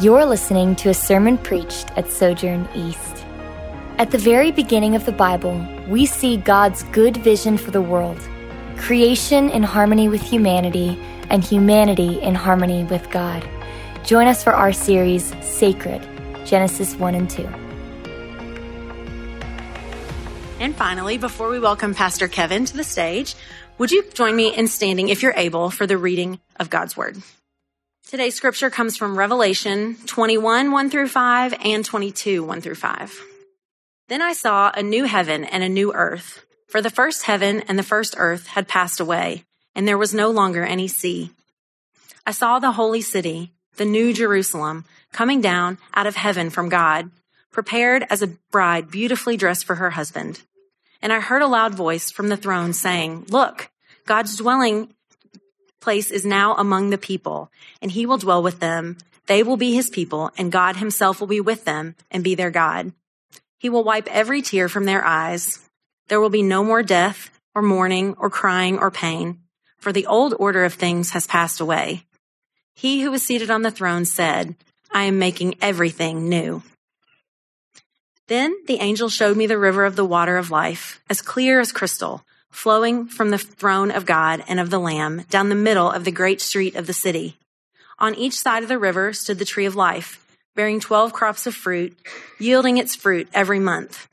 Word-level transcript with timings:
You're 0.00 0.24
listening 0.24 0.76
to 0.76 0.88
a 0.88 0.94
sermon 0.94 1.36
preached 1.36 1.90
at 1.94 2.10
Sojourn 2.10 2.66
East. 2.74 3.26
At 3.98 4.10
the 4.10 4.16
very 4.16 4.50
beginning 4.50 4.96
of 4.96 5.04
the 5.04 5.12
Bible, 5.12 5.62
we 5.88 6.06
see 6.06 6.38
God's 6.38 6.84
good 6.84 7.18
vision 7.18 7.58
for 7.58 7.70
the 7.70 7.82
world 7.82 8.18
creation 8.78 9.50
in 9.50 9.62
harmony 9.62 10.08
with 10.08 10.22
humanity, 10.22 10.98
and 11.28 11.44
humanity 11.44 12.18
in 12.22 12.34
harmony 12.34 12.84
with 12.84 13.10
God. 13.10 13.46
Join 14.02 14.26
us 14.26 14.42
for 14.42 14.54
our 14.54 14.72
series, 14.72 15.34
Sacred 15.42 16.00
Genesis 16.46 16.94
1 16.94 17.14
and 17.14 17.28
2. 17.28 17.42
And 20.60 20.74
finally, 20.74 21.18
before 21.18 21.50
we 21.50 21.60
welcome 21.60 21.94
Pastor 21.94 22.26
Kevin 22.26 22.64
to 22.64 22.74
the 22.74 22.84
stage, 22.84 23.34
would 23.76 23.90
you 23.90 24.02
join 24.14 24.34
me 24.34 24.56
in 24.56 24.66
standing, 24.66 25.10
if 25.10 25.22
you're 25.22 25.34
able, 25.36 25.68
for 25.68 25.86
the 25.86 25.98
reading 25.98 26.40
of 26.58 26.70
God's 26.70 26.96
Word? 26.96 27.18
Today's 28.10 28.34
scripture 28.34 28.70
comes 28.70 28.96
from 28.96 29.16
Revelation 29.16 29.94
21, 30.06 30.72
1 30.72 30.90
through 30.90 31.06
5 31.06 31.54
and 31.64 31.84
22, 31.84 32.42
1 32.42 32.60
through 32.60 32.74
5. 32.74 33.24
Then 34.08 34.20
I 34.20 34.32
saw 34.32 34.72
a 34.74 34.82
new 34.82 35.04
heaven 35.04 35.44
and 35.44 35.62
a 35.62 35.68
new 35.68 35.92
earth, 35.92 36.44
for 36.66 36.82
the 36.82 36.90
first 36.90 37.22
heaven 37.22 37.62
and 37.68 37.78
the 37.78 37.84
first 37.84 38.16
earth 38.18 38.48
had 38.48 38.66
passed 38.66 38.98
away, 38.98 39.44
and 39.76 39.86
there 39.86 39.96
was 39.96 40.12
no 40.12 40.28
longer 40.32 40.64
any 40.64 40.88
sea. 40.88 41.30
I 42.26 42.32
saw 42.32 42.58
the 42.58 42.72
holy 42.72 43.00
city, 43.00 43.52
the 43.76 43.84
new 43.84 44.12
Jerusalem, 44.12 44.86
coming 45.12 45.40
down 45.40 45.78
out 45.94 46.08
of 46.08 46.16
heaven 46.16 46.50
from 46.50 46.68
God, 46.68 47.12
prepared 47.52 48.04
as 48.10 48.22
a 48.22 48.36
bride 48.50 48.90
beautifully 48.90 49.36
dressed 49.36 49.64
for 49.64 49.76
her 49.76 49.90
husband. 49.90 50.42
And 51.00 51.12
I 51.12 51.20
heard 51.20 51.42
a 51.42 51.46
loud 51.46 51.76
voice 51.76 52.10
from 52.10 52.28
the 52.28 52.36
throne 52.36 52.72
saying, 52.72 53.26
Look, 53.28 53.70
God's 54.04 54.34
dwelling 54.34 54.96
place 55.80 56.10
is 56.10 56.24
now 56.24 56.54
among 56.56 56.90
the 56.90 56.98
people, 56.98 57.50
and 57.80 57.90
he 57.90 58.06
will 58.06 58.18
dwell 58.18 58.42
with 58.42 58.60
them. 58.60 58.98
They 59.26 59.42
will 59.42 59.56
be 59.56 59.74
his 59.74 59.90
people, 59.90 60.30
and 60.36 60.52
God 60.52 60.76
himself 60.76 61.20
will 61.20 61.26
be 61.26 61.40
with 61.40 61.64
them 61.64 61.94
and 62.10 62.22
be 62.24 62.34
their 62.34 62.50
God. 62.50 62.92
He 63.58 63.68
will 63.68 63.84
wipe 63.84 64.08
every 64.08 64.42
tear 64.42 64.68
from 64.68 64.84
their 64.84 65.04
eyes. 65.04 65.58
There 66.08 66.20
will 66.20 66.30
be 66.30 66.42
no 66.42 66.64
more 66.64 66.82
death, 66.82 67.30
or 67.54 67.62
mourning, 67.62 68.14
or 68.18 68.30
crying, 68.30 68.78
or 68.78 68.90
pain, 68.90 69.40
for 69.78 69.92
the 69.92 70.06
old 70.06 70.34
order 70.38 70.64
of 70.64 70.74
things 70.74 71.10
has 71.10 71.26
passed 71.26 71.60
away. 71.60 72.04
He 72.74 73.02
who 73.02 73.10
was 73.10 73.22
seated 73.22 73.50
on 73.50 73.62
the 73.62 73.70
throne 73.70 74.04
said, 74.04 74.56
I 74.92 75.04
am 75.04 75.18
making 75.18 75.56
everything 75.60 76.28
new. 76.28 76.62
Then 78.26 78.54
the 78.66 78.80
angel 78.80 79.08
showed 79.08 79.36
me 79.36 79.46
the 79.46 79.58
river 79.58 79.84
of 79.84 79.96
the 79.96 80.04
water 80.04 80.36
of 80.36 80.50
life, 80.50 81.00
as 81.10 81.22
clear 81.22 81.60
as 81.60 81.72
crystal 81.72 82.24
flowing 82.50 83.06
from 83.06 83.30
the 83.30 83.38
throne 83.38 83.90
of 83.90 84.06
God 84.06 84.44
and 84.48 84.60
of 84.60 84.70
the 84.70 84.78
Lamb 84.78 85.24
down 85.30 85.48
the 85.48 85.54
middle 85.54 85.90
of 85.90 86.04
the 86.04 86.10
great 86.10 86.40
street 86.40 86.74
of 86.74 86.86
the 86.86 86.92
city. 86.92 87.36
On 87.98 88.14
each 88.14 88.34
side 88.34 88.62
of 88.62 88.68
the 88.68 88.78
river 88.78 89.12
stood 89.12 89.38
the 89.38 89.44
tree 89.44 89.66
of 89.66 89.76
life, 89.76 90.24
bearing 90.54 90.80
12 90.80 91.12
crops 91.12 91.46
of 91.46 91.54
fruit, 91.54 91.96
yielding 92.38 92.76
its 92.76 92.96
fruit 92.96 93.28
every 93.32 93.60
month. 93.60 94.08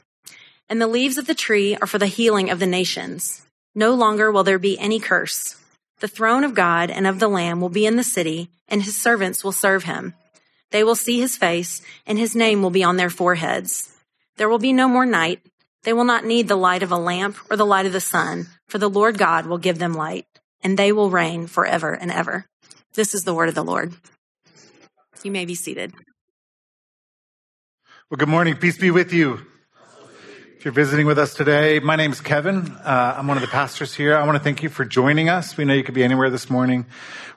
And 0.69 0.81
the 0.81 0.87
leaves 0.87 1.17
of 1.17 1.27
the 1.27 1.35
tree 1.35 1.77
are 1.77 1.87
for 1.87 1.97
the 1.97 2.07
healing 2.07 2.49
of 2.49 2.59
the 2.59 2.67
nations. 2.67 3.43
No 3.73 3.93
longer 3.93 4.31
will 4.31 4.43
there 4.43 4.59
be 4.59 4.77
any 4.77 4.99
curse. 4.99 5.55
The 5.99 6.07
throne 6.07 6.43
of 6.43 6.53
God 6.53 6.91
and 6.91 7.07
of 7.07 7.19
the 7.19 7.27
Lamb 7.27 7.61
will 7.61 7.69
be 7.69 7.85
in 7.85 7.95
the 7.95 8.03
city, 8.03 8.49
and 8.67 8.83
his 8.83 8.95
servants 8.95 9.43
will 9.43 9.51
serve 9.51 9.85
him. 9.85 10.13
They 10.71 10.83
will 10.83 10.95
see 10.95 11.19
his 11.19 11.37
face, 11.37 11.81
and 12.05 12.17
his 12.19 12.35
name 12.35 12.61
will 12.61 12.69
be 12.69 12.83
on 12.83 12.97
their 12.97 13.09
foreheads. 13.09 13.95
There 14.35 14.49
will 14.49 14.59
be 14.59 14.73
no 14.73 14.87
more 14.87 15.05
night. 15.05 15.41
They 15.87 15.93
will 15.93 16.03
not 16.03 16.25
need 16.25 16.49
the 16.49 16.57
light 16.57 16.83
of 16.83 16.91
a 16.91 16.97
lamp 16.97 17.37
or 17.49 17.55
the 17.55 17.65
light 17.65 17.85
of 17.85 17.93
the 17.93 18.01
sun, 18.01 18.47
for 18.67 18.77
the 18.77 18.89
Lord 18.89 19.17
God 19.17 19.45
will 19.45 19.57
give 19.57 19.79
them 19.79 19.93
light, 19.93 20.25
and 20.61 20.77
they 20.77 20.91
will 20.91 21.09
reign 21.09 21.47
forever 21.47 21.93
and 21.93 22.11
ever. 22.11 22.45
This 22.95 23.13
is 23.13 23.23
the 23.23 23.33
word 23.33 23.47
of 23.47 23.55
the 23.55 23.63
Lord. 23.63 23.93
You 25.23 25.31
may 25.31 25.45
be 25.45 25.55
seated. 25.55 25.93
Well, 28.11 28.17
good 28.17 28.27
morning. 28.27 28.57
Peace 28.57 28.77
be 28.77 28.91
with 28.91 29.13
you. 29.13 29.45
If 30.57 30.65
you're 30.65 30.73
visiting 30.73 31.05
with 31.05 31.19
us 31.19 31.35
today, 31.35 31.77
my 31.77 31.95
name 31.95 32.11
is 32.11 32.19
Kevin. 32.19 32.71
Uh, 32.83 33.13
I'm 33.15 33.27
one 33.27 33.37
of 33.37 33.41
the 33.41 33.47
pastors 33.47 33.93
here. 33.93 34.17
I 34.17 34.25
want 34.25 34.37
to 34.39 34.43
thank 34.43 34.63
you 34.63 34.69
for 34.69 34.85
joining 34.85 35.29
us. 35.29 35.55
We 35.55 35.65
know 35.65 35.75
you 35.75 35.83
could 35.83 35.93
be 35.93 36.03
anywhere 36.03 36.31
this 36.31 36.49
morning. 36.49 36.87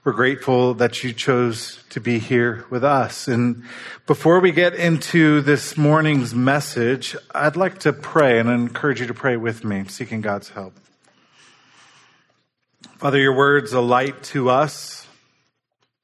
We're 0.05 0.15
grateful 0.15 0.73
that 0.77 1.05
you 1.05 1.13
chose 1.13 1.85
to 1.91 2.01
be 2.01 2.19
here 2.19 2.65
with 2.71 2.83
us. 2.83 3.29
And 3.29 3.65
before 4.07 4.41
we 4.41 4.53
get 4.53 4.73
into 4.73 5.43
this 5.43 5.77
morning's 5.77 6.35
message, 6.35 7.15
I'd 7.35 7.57
like 7.57 7.81
to 7.81 7.93
pray 7.93 8.39
and 8.39 8.49
I 8.49 8.55
encourage 8.55 9.03
you 9.03 9.07
to 9.09 9.15
pray 9.15 9.37
with 9.37 9.65
me, 9.65 9.85
seeking 9.89 10.23
God's 10.23 10.49
help. 10.49 10.73
Father, 12.97 13.19
your 13.19 13.37
word's 13.37 13.75
a 13.75 13.83
light 13.83 14.23
to 14.23 14.49
us 14.49 15.07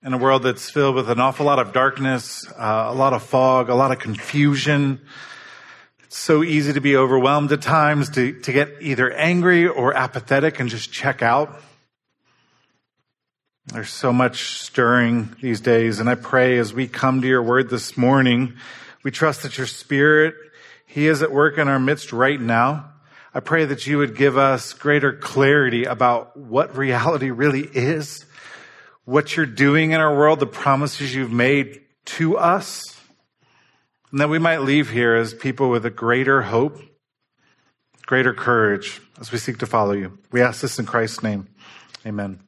in 0.02 0.12
a 0.12 0.18
world 0.18 0.42
that's 0.42 0.68
filled 0.68 0.94
with 0.94 1.08
an 1.08 1.20
awful 1.20 1.46
lot 1.46 1.60
of 1.60 1.72
darkness, 1.72 2.46
uh, 2.58 2.88
a 2.88 2.94
lot 2.94 3.14
of 3.14 3.22
fog, 3.22 3.70
a 3.70 3.74
lot 3.74 3.90
of 3.90 4.00
confusion 4.00 5.00
so 6.08 6.42
easy 6.42 6.72
to 6.72 6.80
be 6.80 6.96
overwhelmed 6.96 7.52
at 7.52 7.62
times, 7.62 8.10
to, 8.10 8.40
to 8.40 8.52
get 8.52 8.76
either 8.80 9.10
angry 9.12 9.66
or 9.66 9.94
apathetic 9.94 10.60
and 10.60 10.68
just 10.70 10.92
check 10.92 11.22
out. 11.22 11.60
There's 13.66 13.90
so 13.90 14.12
much 14.12 14.60
stirring 14.60 15.34
these 15.40 15.60
days. 15.60 15.98
And 15.98 16.08
I 16.08 16.14
pray 16.14 16.58
as 16.58 16.72
we 16.72 16.86
come 16.86 17.20
to 17.22 17.26
your 17.26 17.42
word 17.42 17.68
this 17.68 17.96
morning, 17.96 18.54
we 19.02 19.10
trust 19.10 19.42
that 19.42 19.58
your 19.58 19.66
spirit, 19.66 20.34
he 20.86 21.08
is 21.08 21.22
at 21.22 21.32
work 21.32 21.58
in 21.58 21.66
our 21.66 21.80
midst 21.80 22.12
right 22.12 22.40
now. 22.40 22.92
I 23.34 23.40
pray 23.40 23.64
that 23.66 23.86
you 23.86 23.98
would 23.98 24.16
give 24.16 24.38
us 24.38 24.72
greater 24.72 25.12
clarity 25.12 25.84
about 25.84 26.36
what 26.36 26.76
reality 26.76 27.30
really 27.30 27.62
is, 27.62 28.24
what 29.04 29.36
you're 29.36 29.46
doing 29.46 29.90
in 29.90 30.00
our 30.00 30.16
world, 30.16 30.40
the 30.40 30.46
promises 30.46 31.14
you've 31.14 31.32
made 31.32 31.82
to 32.04 32.38
us 32.38 32.95
and 34.10 34.20
that 34.20 34.28
we 34.28 34.38
might 34.38 34.58
leave 34.58 34.90
here 34.90 35.14
as 35.14 35.34
people 35.34 35.68
with 35.68 35.84
a 35.84 35.90
greater 35.90 36.42
hope, 36.42 36.80
greater 38.06 38.32
courage 38.32 39.00
as 39.20 39.32
we 39.32 39.38
seek 39.38 39.58
to 39.58 39.66
follow 39.66 39.92
you. 39.92 40.18
We 40.30 40.42
ask 40.42 40.60
this 40.60 40.78
in 40.78 40.86
Christ's 40.86 41.22
name. 41.22 41.48
Amen. 42.06 42.40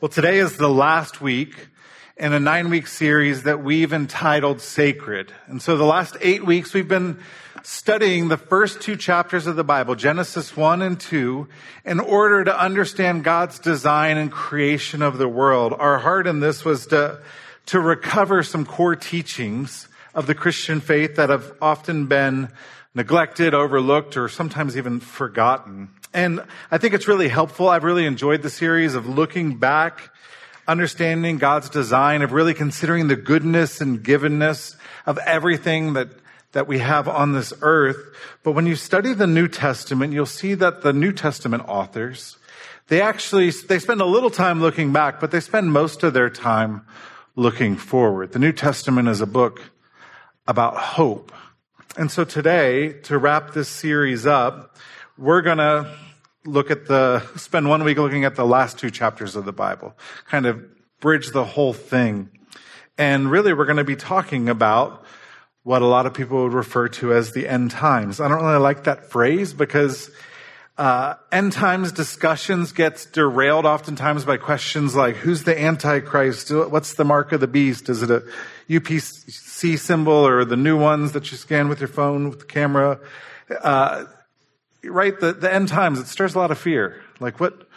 Well, 0.00 0.10
today 0.10 0.38
is 0.38 0.56
the 0.56 0.68
last 0.68 1.20
week 1.20 1.68
in 2.16 2.32
a 2.32 2.40
nine 2.40 2.68
week 2.68 2.86
series 2.86 3.44
that 3.44 3.64
we've 3.64 3.92
entitled 3.92 4.60
Sacred. 4.60 5.32
And 5.46 5.62
so 5.62 5.76
the 5.76 5.84
last 5.84 6.16
eight 6.20 6.44
weeks 6.44 6.74
we've 6.74 6.86
been 6.86 7.18
studying 7.62 8.28
the 8.28 8.36
first 8.36 8.82
two 8.82 8.96
chapters 8.96 9.46
of 9.46 9.56
the 9.56 9.64
Bible, 9.64 9.94
Genesis 9.94 10.54
1 10.54 10.82
and 10.82 11.00
2, 11.00 11.48
in 11.86 11.98
order 11.98 12.44
to 12.44 12.60
understand 12.60 13.24
God's 13.24 13.58
design 13.58 14.18
and 14.18 14.30
creation 14.30 15.00
of 15.00 15.16
the 15.16 15.28
world. 15.28 15.72
Our 15.76 15.98
heart 15.98 16.26
in 16.26 16.40
this 16.40 16.64
was 16.64 16.86
to, 16.88 17.20
to 17.66 17.80
recover 17.80 18.42
some 18.42 18.66
core 18.66 18.96
teachings 18.96 19.88
of 20.14 20.26
the 20.26 20.34
Christian 20.34 20.80
faith 20.80 21.16
that 21.16 21.30
have 21.30 21.52
often 21.60 22.06
been 22.06 22.48
neglected, 22.94 23.54
overlooked, 23.54 24.16
or 24.16 24.28
sometimes 24.28 24.76
even 24.76 25.00
forgotten. 25.00 25.90
And 26.12 26.40
I 26.70 26.78
think 26.78 26.94
it's 26.94 27.08
really 27.08 27.28
helpful. 27.28 27.68
I've 27.68 27.84
really 27.84 28.06
enjoyed 28.06 28.42
the 28.42 28.50
series 28.50 28.94
of 28.94 29.08
looking 29.08 29.58
back, 29.58 30.10
understanding 30.68 31.38
God's 31.38 31.68
design, 31.68 32.22
of 32.22 32.32
really 32.32 32.54
considering 32.54 33.08
the 33.08 33.16
goodness 33.16 33.80
and 33.80 34.02
givenness 34.04 34.76
of 35.06 35.18
everything 35.18 35.94
that 35.94 36.08
that 36.54 36.66
we 36.66 36.78
have 36.78 37.08
on 37.08 37.32
this 37.32 37.52
earth. 37.60 37.96
But 38.42 38.52
when 38.52 38.66
you 38.66 38.76
study 38.76 39.12
the 39.12 39.26
New 39.26 39.48
Testament, 39.48 40.12
you'll 40.12 40.24
see 40.24 40.54
that 40.54 40.82
the 40.82 40.92
New 40.92 41.12
Testament 41.12 41.64
authors, 41.68 42.38
they 42.88 43.00
actually, 43.00 43.50
they 43.50 43.78
spend 43.78 44.00
a 44.00 44.06
little 44.06 44.30
time 44.30 44.60
looking 44.60 44.92
back, 44.92 45.20
but 45.20 45.30
they 45.30 45.40
spend 45.40 45.72
most 45.72 46.02
of 46.02 46.14
their 46.14 46.30
time 46.30 46.86
looking 47.36 47.76
forward. 47.76 48.32
The 48.32 48.38
New 48.38 48.52
Testament 48.52 49.08
is 49.08 49.20
a 49.20 49.26
book 49.26 49.60
about 50.46 50.76
hope. 50.76 51.32
And 51.96 52.10
so 52.10 52.24
today, 52.24 52.94
to 53.04 53.18
wrap 53.18 53.52
this 53.52 53.68
series 53.68 54.26
up, 54.26 54.76
we're 55.16 55.42
going 55.42 55.58
to 55.58 55.90
look 56.44 56.70
at 56.70 56.86
the, 56.86 57.24
spend 57.36 57.68
one 57.68 57.84
week 57.84 57.98
looking 57.98 58.24
at 58.24 58.34
the 58.34 58.44
last 58.44 58.78
two 58.78 58.90
chapters 58.90 59.36
of 59.36 59.44
the 59.44 59.52
Bible, 59.52 59.96
kind 60.26 60.46
of 60.46 60.62
bridge 61.00 61.30
the 61.30 61.44
whole 61.44 61.72
thing. 61.72 62.30
And 62.98 63.30
really, 63.30 63.52
we're 63.52 63.64
going 63.64 63.78
to 63.78 63.84
be 63.84 63.96
talking 63.96 64.48
about 64.48 65.04
what 65.62 65.82
a 65.82 65.86
lot 65.86 66.06
of 66.06 66.14
people 66.14 66.42
would 66.42 66.52
refer 66.52 66.88
to 66.88 67.12
as 67.14 67.32
the 67.32 67.48
end 67.48 67.70
times. 67.70 68.20
I 68.20 68.28
don't 68.28 68.42
really 68.42 68.58
like 68.58 68.84
that 68.84 69.10
phrase 69.10 69.52
because 69.54 70.10
uh, 70.76 71.14
end 71.30 71.52
times 71.52 71.92
discussions 71.92 72.72
gets 72.72 73.06
derailed 73.06 73.64
oftentimes 73.64 74.24
by 74.24 74.36
questions 74.36 74.96
like, 74.96 75.14
who's 75.16 75.44
the 75.44 75.60
Antichrist? 75.60 76.50
What's 76.50 76.94
the 76.94 77.04
mark 77.04 77.30
of 77.30 77.40
the 77.40 77.46
beast? 77.46 77.88
Is 77.88 78.02
it 78.02 78.10
a 78.10 78.24
UPC 78.68 79.78
symbol 79.78 80.12
or 80.12 80.44
the 80.44 80.56
new 80.56 80.76
ones 80.76 81.12
that 81.12 81.30
you 81.30 81.36
scan 81.36 81.68
with 81.68 81.80
your 81.80 81.88
phone 81.88 82.28
with 82.28 82.40
the 82.40 82.46
camera? 82.46 82.98
Uh, 83.62 84.06
right? 84.82 85.18
The, 85.18 85.32
the 85.32 85.52
end 85.52 85.68
times, 85.68 86.00
it 86.00 86.08
stirs 86.08 86.34
a 86.34 86.38
lot 86.38 86.50
of 86.50 86.58
fear. 86.58 87.00
Like 87.20 87.38
what, 87.38 87.68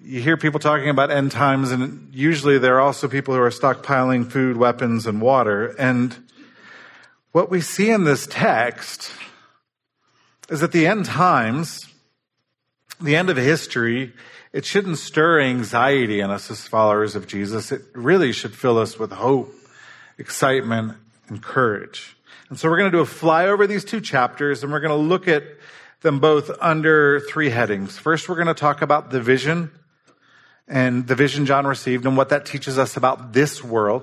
you 0.00 0.22
hear 0.22 0.38
people 0.38 0.60
talking 0.60 0.88
about 0.88 1.10
end 1.10 1.30
times 1.30 1.72
and 1.72 2.08
usually 2.14 2.56
there 2.56 2.76
are 2.76 2.80
also 2.80 3.06
people 3.06 3.34
who 3.34 3.40
are 3.40 3.50
stockpiling 3.50 4.32
food, 4.32 4.56
weapons, 4.56 5.06
and 5.06 5.20
water. 5.20 5.74
And 5.78 6.16
what 7.32 7.50
we 7.50 7.60
see 7.60 7.90
in 7.90 8.04
this 8.04 8.26
text 8.26 9.12
is 10.48 10.60
that 10.60 10.72
the 10.72 10.86
end 10.86 11.04
times, 11.06 11.86
the 13.00 13.16
end 13.16 13.30
of 13.30 13.36
history, 13.36 14.12
it 14.52 14.64
shouldn't 14.64 14.98
stir 14.98 15.40
anxiety 15.40 16.20
in 16.20 16.30
us 16.30 16.50
as 16.50 16.66
followers 16.66 17.16
of 17.16 17.26
Jesus. 17.26 17.72
It 17.72 17.82
really 17.94 18.32
should 18.32 18.54
fill 18.54 18.78
us 18.78 18.98
with 18.98 19.12
hope, 19.12 19.52
excitement, 20.18 20.98
and 21.28 21.42
courage. 21.42 22.16
And 22.50 22.58
so 22.58 22.68
we're 22.68 22.78
going 22.78 22.90
to 22.90 22.96
do 22.98 23.02
a 23.02 23.06
flyover 23.06 23.66
these 23.66 23.84
two 23.84 24.00
chapters 24.00 24.62
and 24.62 24.70
we're 24.70 24.80
going 24.80 24.90
to 24.90 25.08
look 25.08 25.26
at 25.26 25.44
them 26.02 26.20
both 26.20 26.50
under 26.60 27.20
three 27.20 27.48
headings. 27.48 27.96
First, 27.96 28.28
we're 28.28 28.34
going 28.34 28.48
to 28.48 28.54
talk 28.54 28.82
about 28.82 29.10
the 29.10 29.20
vision 29.20 29.70
and 30.68 31.06
the 31.06 31.14
vision 31.14 31.46
John 31.46 31.66
received 31.66 32.04
and 32.04 32.16
what 32.16 32.28
that 32.28 32.44
teaches 32.44 32.78
us 32.78 32.96
about 32.96 33.32
this 33.32 33.64
world. 33.64 34.02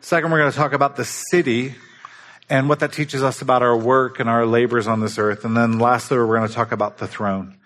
Second, 0.00 0.30
we're 0.30 0.38
going 0.38 0.52
to 0.52 0.56
talk 0.56 0.72
about 0.72 0.94
the 0.96 1.04
city 1.04 1.74
and 2.48 2.68
what 2.68 2.80
that 2.80 2.92
teaches 2.92 3.22
us 3.22 3.42
about 3.42 3.62
our 3.62 3.76
work 3.76 4.20
and 4.20 4.28
our 4.28 4.46
labors 4.46 4.86
on 4.86 5.00
this 5.00 5.18
earth. 5.18 5.44
And 5.44 5.56
then 5.56 5.78
lastly, 5.78 6.18
we're 6.18 6.36
going 6.36 6.48
to 6.48 6.54
talk 6.54 6.72
about 6.72 6.98
the 6.98 7.08
throne 7.08 7.56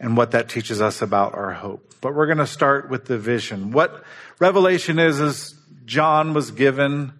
and 0.00 0.16
what 0.16 0.32
that 0.32 0.48
teaches 0.48 0.80
us 0.80 1.02
about 1.02 1.34
our 1.34 1.52
hope. 1.52 1.94
But 2.00 2.14
we're 2.14 2.26
going 2.26 2.38
to 2.38 2.46
start 2.46 2.90
with 2.90 3.06
the 3.06 3.18
vision. 3.18 3.70
What 3.70 4.04
Revelation 4.38 4.98
is, 4.98 5.20
is 5.20 5.54
John 5.84 6.34
was 6.34 6.50
given 6.50 7.12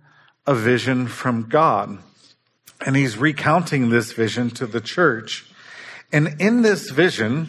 a 0.46 0.54
vision 0.54 1.06
from 1.06 1.48
God. 1.48 1.98
And 2.84 2.96
he's 2.96 3.16
recounting 3.16 3.90
this 3.90 4.12
vision 4.12 4.50
to 4.50 4.66
the 4.66 4.80
church. 4.80 5.46
And 6.12 6.36
in 6.40 6.62
this 6.62 6.90
vision, 6.90 7.48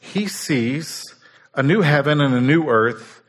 he 0.00 0.26
sees 0.26 1.14
a 1.54 1.62
new 1.62 1.82
heaven 1.82 2.20
and 2.20 2.34
a 2.34 2.40
new 2.40 2.68
earth. 2.68 3.22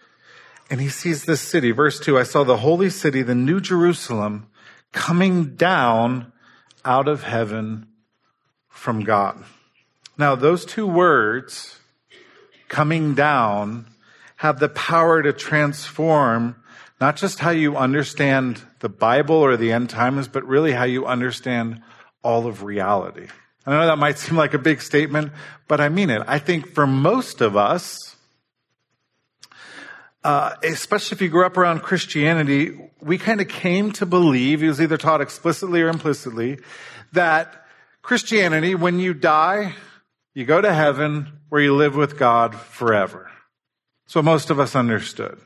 And 0.69 0.81
he 0.81 0.89
sees 0.89 1.25
this 1.25 1.41
city. 1.41 1.71
Verse 1.71 1.99
2 1.99 2.17
I 2.17 2.23
saw 2.23 2.43
the 2.43 2.57
holy 2.57 2.89
city, 2.89 3.21
the 3.21 3.35
new 3.35 3.59
Jerusalem, 3.59 4.47
coming 4.93 5.55
down 5.55 6.31
out 6.85 7.09
of 7.09 7.23
heaven 7.23 7.87
from 8.69 9.03
God. 9.03 9.43
Now, 10.17 10.35
those 10.35 10.63
two 10.63 10.87
words, 10.87 11.79
coming 12.69 13.15
down, 13.15 13.87
have 14.37 14.59
the 14.59 14.69
power 14.69 15.21
to 15.21 15.33
transform 15.33 16.55
not 17.01 17.17
just 17.17 17.39
how 17.39 17.49
you 17.49 17.75
understand 17.75 18.61
the 18.79 18.89
Bible 18.89 19.35
or 19.35 19.57
the 19.57 19.71
end 19.71 19.89
times, 19.89 20.27
but 20.27 20.47
really 20.47 20.71
how 20.71 20.85
you 20.85 21.05
understand 21.05 21.81
all 22.23 22.47
of 22.47 22.63
reality. 22.63 23.27
I 23.65 23.71
know 23.71 23.85
that 23.87 23.97
might 23.97 24.19
seem 24.19 24.37
like 24.37 24.53
a 24.53 24.59
big 24.59 24.81
statement, 24.81 25.31
but 25.67 25.81
I 25.81 25.89
mean 25.89 26.09
it. 26.09 26.21
I 26.27 26.39
think 26.39 26.73
for 26.73 26.85
most 26.85 27.41
of 27.41 27.57
us, 27.57 28.12
uh, 30.23 30.55
especially 30.63 31.15
if 31.15 31.21
you 31.21 31.29
grew 31.29 31.45
up 31.45 31.57
around 31.57 31.81
Christianity, 31.81 32.79
we 33.01 33.17
kind 33.17 33.41
of 33.41 33.47
came 33.47 33.91
to 33.93 34.05
believe, 34.05 34.63
it 34.63 34.67
was 34.67 34.79
either 34.79 34.97
taught 34.97 35.21
explicitly 35.21 35.81
or 35.81 35.89
implicitly, 35.89 36.59
that 37.11 37.65
Christianity, 38.01 38.75
when 38.75 38.99
you 38.99 39.13
die, 39.13 39.73
you 40.33 40.45
go 40.45 40.61
to 40.61 40.73
heaven 40.73 41.39
where 41.49 41.61
you 41.61 41.75
live 41.75 41.95
with 41.95 42.17
God 42.17 42.55
forever. 42.55 43.29
So 44.07 44.21
most 44.21 44.49
of 44.49 44.59
us 44.59 44.75
understood. 44.75 45.39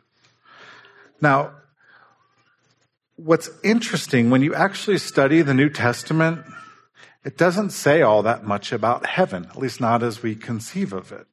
Now, 1.22 1.54
what's 3.16 3.50
interesting, 3.64 4.30
when 4.30 4.44
you 4.44 4.54
actually 4.54 5.00
study 5.00 5.42
the 5.42 5.54
New 5.54 5.70
Testament, 5.70 6.46
it 7.24 7.38
doesn't 7.38 7.72
say 7.72 8.02
all 8.02 8.24
that 8.24 8.44
much 8.46 8.72
about 8.72 9.06
heaven, 9.06 9.46
at 9.46 9.58
least 9.58 9.82
not 9.82 10.04
as 10.04 10.22
we 10.22 10.36
conceive 10.36 10.94
of 10.94 11.12
it. 11.12 11.28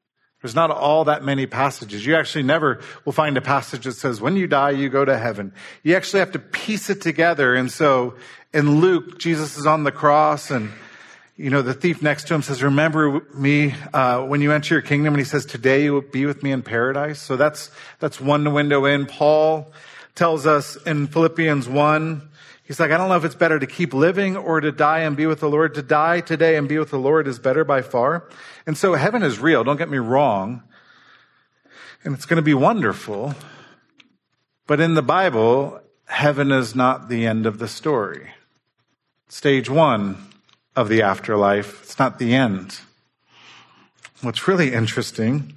There's 0.44 0.55
not 0.55 0.70
all 0.70 1.05
that 1.05 1.25
many 1.25 1.46
passages. 1.46 2.05
You 2.05 2.17
actually 2.17 2.43
never 2.43 2.79
will 3.06 3.14
find 3.14 3.35
a 3.38 3.41
passage 3.41 3.85
that 3.85 3.93
says, 3.93 4.20
when 4.20 4.37
you 4.37 4.46
die, 4.46 4.73
you 4.73 4.91
go 4.91 5.02
to 5.02 5.17
heaven. 5.17 5.55
You 5.82 5.96
actually 5.96 6.20
have 6.20 6.32
to 6.32 6.38
piece 6.38 6.91
it 6.91 7.00
together. 7.00 7.55
And 7.55 7.73
so 7.73 8.17
in 8.52 8.82
Luke, 8.82 9.19
Jesus 9.19 9.56
is 9.56 9.64
on 9.64 9.85
the 9.85 9.91
cross 9.91 10.50
and, 10.50 10.70
you 11.38 11.49
know, 11.49 11.62
the 11.62 11.73
thief 11.73 12.02
next 12.02 12.29
to 12.29 12.35
him 12.35 12.43
says, 12.43 12.62
remember 12.62 13.26
me, 13.32 13.75
uh, 13.94 14.23
when 14.26 14.43
you 14.43 14.52
enter 14.52 14.75
your 14.75 14.82
kingdom. 14.82 15.14
And 15.14 15.19
he 15.19 15.25
says, 15.25 15.46
today 15.46 15.85
you 15.85 15.94
will 15.94 16.02
be 16.02 16.26
with 16.26 16.43
me 16.43 16.52
in 16.52 16.61
paradise. 16.61 17.23
So 17.23 17.37
that's, 17.37 17.70
that's 17.99 18.20
one 18.20 18.52
window 18.52 18.85
in. 18.85 19.06
Paul 19.06 19.73
tells 20.14 20.46
us 20.46 20.76
in 20.85 21.06
Philippians 21.06 21.70
1, 21.70 22.29
He's 22.67 22.81
like, 22.81 22.91
I 22.91 22.96
don't 22.96 23.11
know 23.11 23.17
if 23.17 23.26
it's 23.26 23.35
better 23.35 23.58
to 23.58 23.67
keep 23.67 23.93
living 23.93 24.38
or 24.38 24.58
to 24.58 24.73
die 24.73 25.00
and 25.00 25.14
be 25.14 25.26
with 25.26 25.41
the 25.41 25.50
Lord. 25.50 25.75
To 25.75 25.82
die 25.82 26.20
today 26.20 26.56
and 26.56 26.67
be 26.67 26.79
with 26.79 26.91
the 26.91 26.99
Lord 26.99 27.29
is 27.29 27.38
better 27.38 27.62
by 27.62 27.82
far. 27.82 28.25
And 28.67 28.77
so 28.79 28.95
heaven 28.95 29.23
is 29.23 29.39
real. 29.39 29.65
Don't 29.65 29.77
get 29.77 29.91
me 29.91 29.99
wrong. 29.99 30.63
And 32.03 32.15
it's 32.15 32.27
going 32.27 32.37
to 32.37 32.43
be 32.43 32.55
wonderful. 32.55 33.35
But 34.67 34.81
in 34.81 34.95
the 34.95 35.03
Bible, 35.03 35.81
heaven 36.07 36.51
is 36.51 36.75
not 36.75 37.09
the 37.09 37.27
end 37.27 37.47
of 37.47 37.59
the 37.59 37.69
story. 37.69 38.31
Stage 39.29 39.69
one 39.69 40.17
of 40.77 40.89
the 40.89 41.03
afterlife. 41.03 41.83
It's 41.83 41.99
not 41.99 42.19
the 42.19 42.35
end. 42.35 42.79
What's 44.23 44.49
really 44.49 44.73
interesting 44.73 45.55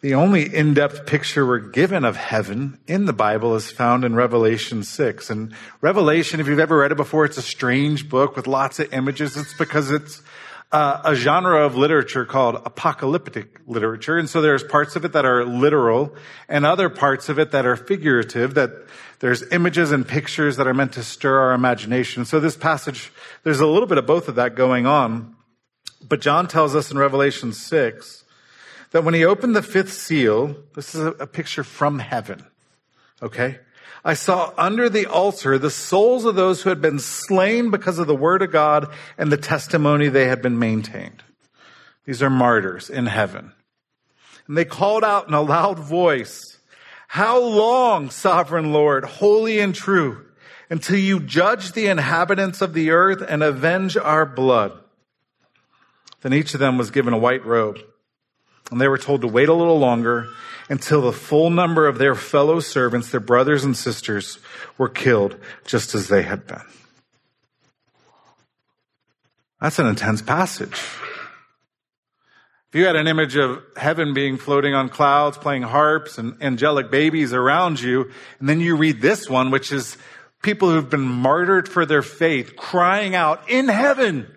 the 0.00 0.14
only 0.14 0.54
in-depth 0.54 1.04
picture 1.04 1.44
we're 1.44 1.58
given 1.58 2.06
of 2.06 2.16
heaven 2.16 2.78
in 2.86 3.04
the 3.04 3.12
Bible 3.12 3.54
is 3.54 3.70
found 3.70 4.02
in 4.02 4.14
Revelation 4.14 4.82
6. 4.82 5.28
And 5.28 5.54
Revelation, 5.82 6.40
if 6.40 6.46
you've 6.46 6.58
ever 6.58 6.78
read 6.78 6.92
it 6.92 6.96
before, 6.96 7.26
it's 7.26 7.36
a 7.36 7.42
strange 7.42 8.08
book 8.08 8.34
with 8.34 8.46
lots 8.46 8.78
of 8.78 8.92
images. 8.94 9.36
It's 9.36 9.52
because 9.52 9.90
it's 9.90 10.22
uh, 10.72 11.00
a 11.04 11.14
genre 11.14 11.64
of 11.64 11.76
literature 11.76 12.24
called 12.24 12.56
apocalyptic 12.64 13.60
literature. 13.66 14.16
And 14.16 14.30
so 14.30 14.40
there's 14.40 14.62
parts 14.62 14.94
of 14.94 15.04
it 15.04 15.12
that 15.12 15.24
are 15.24 15.44
literal 15.44 16.14
and 16.48 16.64
other 16.64 16.88
parts 16.88 17.28
of 17.28 17.38
it 17.38 17.50
that 17.50 17.66
are 17.66 17.76
figurative, 17.76 18.54
that 18.54 18.70
there's 19.18 19.42
images 19.50 19.90
and 19.90 20.06
pictures 20.06 20.56
that 20.56 20.66
are 20.66 20.74
meant 20.74 20.92
to 20.92 21.02
stir 21.02 21.40
our 21.40 21.52
imagination. 21.52 22.24
So 22.24 22.38
this 22.38 22.56
passage, 22.56 23.12
there's 23.42 23.60
a 23.60 23.66
little 23.66 23.88
bit 23.88 23.98
of 23.98 24.06
both 24.06 24.28
of 24.28 24.36
that 24.36 24.54
going 24.54 24.86
on. 24.86 25.34
But 26.06 26.20
John 26.20 26.46
tells 26.46 26.74
us 26.74 26.90
in 26.90 26.98
Revelation 26.98 27.52
6 27.52 28.24
that 28.92 29.04
when 29.04 29.14
he 29.14 29.24
opened 29.24 29.56
the 29.56 29.62
fifth 29.62 29.92
seal, 29.92 30.56
this 30.74 30.94
is 30.94 31.04
a, 31.04 31.26
picture 31.26 31.64
from 31.64 31.98
heaven, 31.98 32.44
okay? 33.20 33.58
I 34.04 34.14
saw 34.14 34.52
under 34.56 34.88
the 34.88 35.06
altar 35.06 35.58
the 35.58 35.70
souls 35.70 36.24
of 36.24 36.34
those 36.34 36.62
who 36.62 36.70
had 36.70 36.80
been 36.80 36.98
slain 36.98 37.70
because 37.70 37.98
of 37.98 38.06
the 38.06 38.14
word 38.14 38.42
of 38.42 38.50
God 38.50 38.90
and 39.18 39.30
the 39.30 39.36
testimony 39.36 40.08
they 40.08 40.26
had 40.26 40.40
been 40.40 40.58
maintained. 40.58 41.22
These 42.06 42.22
are 42.22 42.30
martyrs 42.30 42.88
in 42.88 43.06
heaven. 43.06 43.52
And 44.46 44.56
they 44.56 44.64
called 44.64 45.04
out 45.04 45.28
in 45.28 45.34
a 45.34 45.42
loud 45.42 45.78
voice, 45.78 46.58
How 47.08 47.38
long, 47.38 48.10
sovereign 48.10 48.72
Lord, 48.72 49.04
holy 49.04 49.60
and 49.60 49.74
true, 49.74 50.24
until 50.70 50.96
you 50.96 51.20
judge 51.20 51.72
the 51.72 51.88
inhabitants 51.88 52.62
of 52.62 52.72
the 52.72 52.90
earth 52.90 53.22
and 53.26 53.42
avenge 53.42 53.96
our 53.96 54.24
blood? 54.24 54.72
Then 56.22 56.32
each 56.32 56.54
of 56.54 56.60
them 56.60 56.78
was 56.78 56.90
given 56.90 57.12
a 57.12 57.18
white 57.18 57.44
robe 57.44 57.80
and 58.70 58.80
they 58.80 58.88
were 58.88 58.98
told 58.98 59.22
to 59.22 59.28
wait 59.28 59.48
a 59.48 59.54
little 59.54 59.78
longer 59.78 60.28
until 60.68 61.02
the 61.02 61.12
full 61.12 61.50
number 61.50 61.86
of 61.86 61.98
their 61.98 62.14
fellow 62.14 62.60
servants, 62.60 63.10
their 63.10 63.20
brothers 63.20 63.64
and 63.64 63.76
sisters, 63.76 64.38
were 64.78 64.88
killed 64.88 65.36
just 65.64 65.94
as 65.94 66.08
they 66.08 66.22
had 66.22 66.46
been. 66.46 66.62
That's 69.60 69.78
an 69.78 69.86
intense 69.86 70.22
passage. 70.22 70.80
If 72.72 72.78
you 72.78 72.86
had 72.86 72.94
an 72.94 73.08
image 73.08 73.36
of 73.36 73.62
heaven 73.76 74.14
being 74.14 74.38
floating 74.38 74.74
on 74.74 74.88
clouds, 74.88 75.36
playing 75.36 75.62
harps 75.62 76.18
and 76.18 76.40
angelic 76.40 76.88
babies 76.88 77.32
around 77.32 77.80
you, 77.80 78.10
and 78.38 78.48
then 78.48 78.60
you 78.60 78.76
read 78.76 79.00
this 79.00 79.28
one, 79.28 79.50
which 79.50 79.72
is 79.72 79.96
people 80.40 80.70
who've 80.70 80.88
been 80.88 81.00
martyred 81.00 81.68
for 81.68 81.84
their 81.84 82.02
faith, 82.02 82.54
crying 82.54 83.16
out, 83.16 83.50
in 83.50 83.66
heaven, 83.66 84.32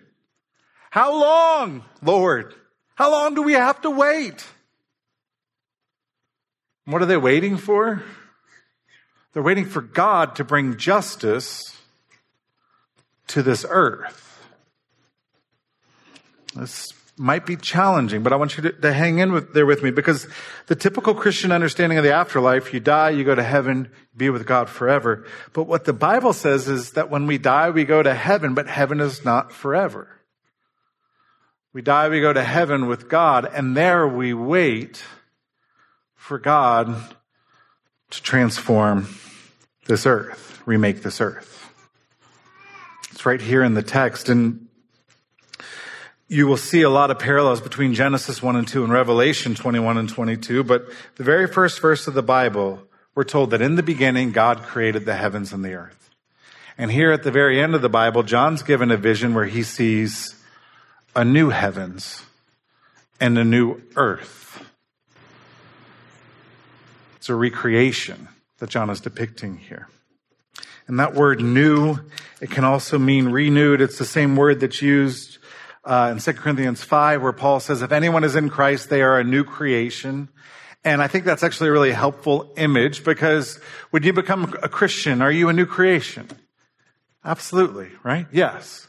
how 0.89 1.13
long, 1.13 1.83
Lord? 2.01 2.55
How 2.95 3.11
long 3.11 3.35
do 3.35 3.41
we 3.41 3.53
have 3.53 3.81
to 3.81 3.89
wait? 3.89 4.45
What 6.85 7.01
are 7.01 7.05
they 7.05 7.17
waiting 7.17 7.57
for? 7.57 8.03
They're 9.33 9.43
waiting 9.43 9.65
for 9.65 9.81
God 9.81 10.35
to 10.35 10.43
bring 10.43 10.77
justice 10.77 11.75
to 13.27 13.41
this 13.41 13.65
earth. 13.67 14.45
This 16.55 16.93
might 17.17 17.45
be 17.45 17.55
challenging, 17.55 18.21
but 18.21 18.33
I 18.33 18.35
want 18.35 18.57
you 18.57 18.63
to, 18.63 18.71
to 18.71 18.93
hang 18.93 19.19
in 19.19 19.31
with, 19.31 19.53
there 19.53 19.65
with 19.65 19.81
me 19.83 19.91
because 19.91 20.27
the 20.67 20.75
typical 20.75 21.13
Christian 21.13 21.51
understanding 21.51 21.97
of 21.97 22.03
the 22.03 22.13
afterlife, 22.13 22.73
you 22.73 22.79
die, 22.79 23.11
you 23.11 23.23
go 23.23 23.35
to 23.35 23.43
heaven, 23.43 23.89
be 24.15 24.29
with 24.29 24.45
God 24.45 24.69
forever. 24.69 25.25
But 25.53 25.63
what 25.63 25.85
the 25.85 25.93
Bible 25.93 26.33
says 26.33 26.67
is 26.67 26.91
that 26.91 27.09
when 27.09 27.27
we 27.27 27.37
die, 27.37 27.69
we 27.69 27.85
go 27.85 28.03
to 28.03 28.13
heaven, 28.13 28.53
but 28.53 28.67
heaven 28.67 28.99
is 28.99 29.23
not 29.23 29.51
forever. 29.51 30.07
We 31.73 31.81
die, 31.81 32.07
we 32.07 32.21
go 32.21 32.31
to 32.31 32.43
heaven 32.43 32.85
with 32.85 33.09
God, 33.09 33.49
and 33.51 33.75
there 33.75 34.07
we 34.07 34.31
wait 34.31 35.03
for 36.13 36.37
God 36.37 36.95
to 38.11 38.21
transform 38.21 39.07
this 39.87 40.05
earth, 40.05 40.61
remake 40.67 41.01
this 41.01 41.19
earth. 41.19 41.67
It's 43.11 43.25
right 43.25 43.41
here 43.41 43.63
in 43.63 43.73
the 43.73 43.81
text, 43.81 44.29
and 44.29 44.67
you 46.27 46.45
will 46.45 46.57
see 46.57 46.83
a 46.83 46.91
lot 46.91 47.09
of 47.09 47.17
parallels 47.17 47.59
between 47.59 47.95
Genesis 47.95 48.39
1 48.43 48.55
and 48.55 48.67
2 48.67 48.83
and 48.83 48.93
Revelation 48.93 49.55
21 49.55 49.97
and 49.97 50.09
22, 50.09 50.63
but 50.63 50.85
the 51.15 51.23
very 51.23 51.47
first 51.47 51.81
verse 51.81 52.07
of 52.07 52.13
the 52.13 52.21
Bible, 52.21 52.83
we're 53.15 53.23
told 53.23 53.49
that 53.49 53.63
in 53.63 53.77
the 53.77 53.83
beginning, 53.83 54.31
God 54.31 54.61
created 54.61 55.05
the 55.05 55.15
heavens 55.15 55.51
and 55.51 55.65
the 55.65 55.73
earth. 55.73 56.11
And 56.77 56.91
here 56.91 57.11
at 57.11 57.23
the 57.23 57.31
very 57.31 57.59
end 57.59 57.73
of 57.73 57.81
the 57.81 57.89
Bible, 57.89 58.21
John's 58.21 58.61
given 58.61 58.91
a 58.91 58.97
vision 58.97 59.33
where 59.33 59.45
he 59.45 59.63
sees 59.63 60.35
a 61.15 61.23
new 61.23 61.49
heavens 61.49 62.23
and 63.19 63.37
a 63.37 63.43
new 63.43 63.81
earth. 63.95 64.63
It's 67.17 67.29
a 67.29 67.35
recreation 67.35 68.27
that 68.59 68.69
John 68.69 68.89
is 68.89 68.99
depicting 68.99 69.57
here. 69.57 69.87
And 70.87 70.99
that 70.99 71.13
word 71.13 71.41
new, 71.41 71.99
it 72.41 72.51
can 72.51 72.63
also 72.63 72.99
mean 72.99 73.29
renewed. 73.29 73.79
It's 73.79 73.97
the 73.97 74.05
same 74.05 74.35
word 74.35 74.59
that's 74.59 74.81
used 74.81 75.37
uh, 75.85 76.09
in 76.11 76.19
2 76.19 76.33
Corinthians 76.33 76.83
5 76.83 77.21
where 77.21 77.31
Paul 77.31 77.59
says, 77.59 77.81
if 77.81 77.91
anyone 77.91 78.23
is 78.23 78.35
in 78.35 78.49
Christ, 78.49 78.89
they 78.89 79.01
are 79.01 79.19
a 79.19 79.23
new 79.23 79.43
creation. 79.43 80.29
And 80.83 81.01
I 81.01 81.07
think 81.07 81.23
that's 81.23 81.43
actually 81.43 81.69
a 81.69 81.71
really 81.71 81.93
helpful 81.93 82.53
image 82.57 83.05
because 83.05 83.57
when 83.91 84.03
you 84.03 84.11
become 84.11 84.53
a 84.61 84.67
Christian, 84.67 85.21
are 85.21 85.31
you 85.31 85.47
a 85.47 85.53
new 85.53 85.65
creation? 85.65 86.27
Absolutely, 87.23 87.89
right? 88.03 88.27
Yes. 88.33 88.85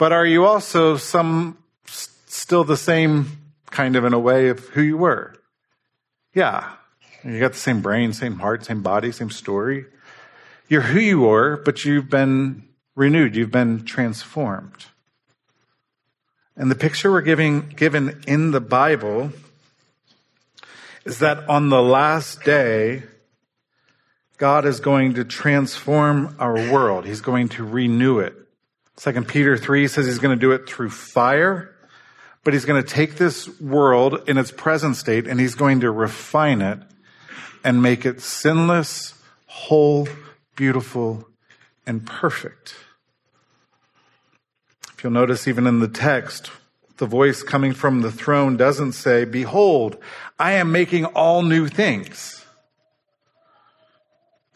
But 0.00 0.12
are 0.12 0.24
you 0.24 0.46
also 0.46 0.96
some 0.96 1.58
still 1.84 2.64
the 2.64 2.78
same 2.78 3.36
kind 3.70 3.96
of 3.96 4.06
in 4.06 4.14
a 4.14 4.18
way 4.18 4.48
of 4.48 4.60
who 4.68 4.80
you 4.80 4.96
were? 4.96 5.34
Yeah. 6.32 6.70
You 7.22 7.38
got 7.38 7.52
the 7.52 7.58
same 7.58 7.82
brain, 7.82 8.14
same 8.14 8.38
heart, 8.38 8.64
same 8.64 8.80
body, 8.80 9.12
same 9.12 9.28
story. 9.28 9.84
You're 10.70 10.80
who 10.80 10.98
you 10.98 11.20
were, 11.20 11.58
but 11.66 11.84
you've 11.84 12.08
been 12.08 12.66
renewed. 12.96 13.36
You've 13.36 13.50
been 13.50 13.84
transformed. 13.84 14.86
And 16.56 16.70
the 16.70 16.76
picture 16.76 17.12
we're 17.12 17.20
giving, 17.20 17.68
given 17.68 18.22
in 18.26 18.52
the 18.52 18.60
Bible 18.62 19.32
is 21.04 21.18
that 21.18 21.46
on 21.46 21.68
the 21.68 21.82
last 21.82 22.42
day, 22.42 23.02
God 24.38 24.64
is 24.64 24.80
going 24.80 25.12
to 25.12 25.24
transform 25.24 26.36
our 26.38 26.54
world. 26.54 27.04
He's 27.04 27.20
going 27.20 27.50
to 27.50 27.64
renew 27.66 28.18
it. 28.18 28.39
Second 29.00 29.28
Peter 29.28 29.56
3 29.56 29.88
says 29.88 30.04
he's 30.04 30.18
going 30.18 30.38
to 30.38 30.38
do 30.38 30.52
it 30.52 30.68
through 30.68 30.90
fire, 30.90 31.74
but 32.44 32.52
he's 32.52 32.66
going 32.66 32.82
to 32.82 32.86
take 32.86 33.14
this 33.14 33.48
world 33.58 34.28
in 34.28 34.36
its 34.36 34.50
present 34.50 34.94
state 34.94 35.26
and 35.26 35.40
he's 35.40 35.54
going 35.54 35.80
to 35.80 35.90
refine 35.90 36.60
it 36.60 36.80
and 37.64 37.82
make 37.82 38.04
it 38.04 38.20
sinless, 38.20 39.14
whole, 39.46 40.06
beautiful, 40.54 41.26
and 41.86 42.04
perfect. 42.04 42.74
If 44.92 45.02
you'll 45.02 45.14
notice, 45.14 45.48
even 45.48 45.66
in 45.66 45.80
the 45.80 45.88
text, 45.88 46.50
the 46.98 47.06
voice 47.06 47.42
coming 47.42 47.72
from 47.72 48.02
the 48.02 48.12
throne 48.12 48.58
doesn't 48.58 48.92
say, 48.92 49.24
Behold, 49.24 49.96
I 50.38 50.52
am 50.52 50.72
making 50.72 51.06
all 51.06 51.40
new 51.40 51.68
things. 51.68 52.44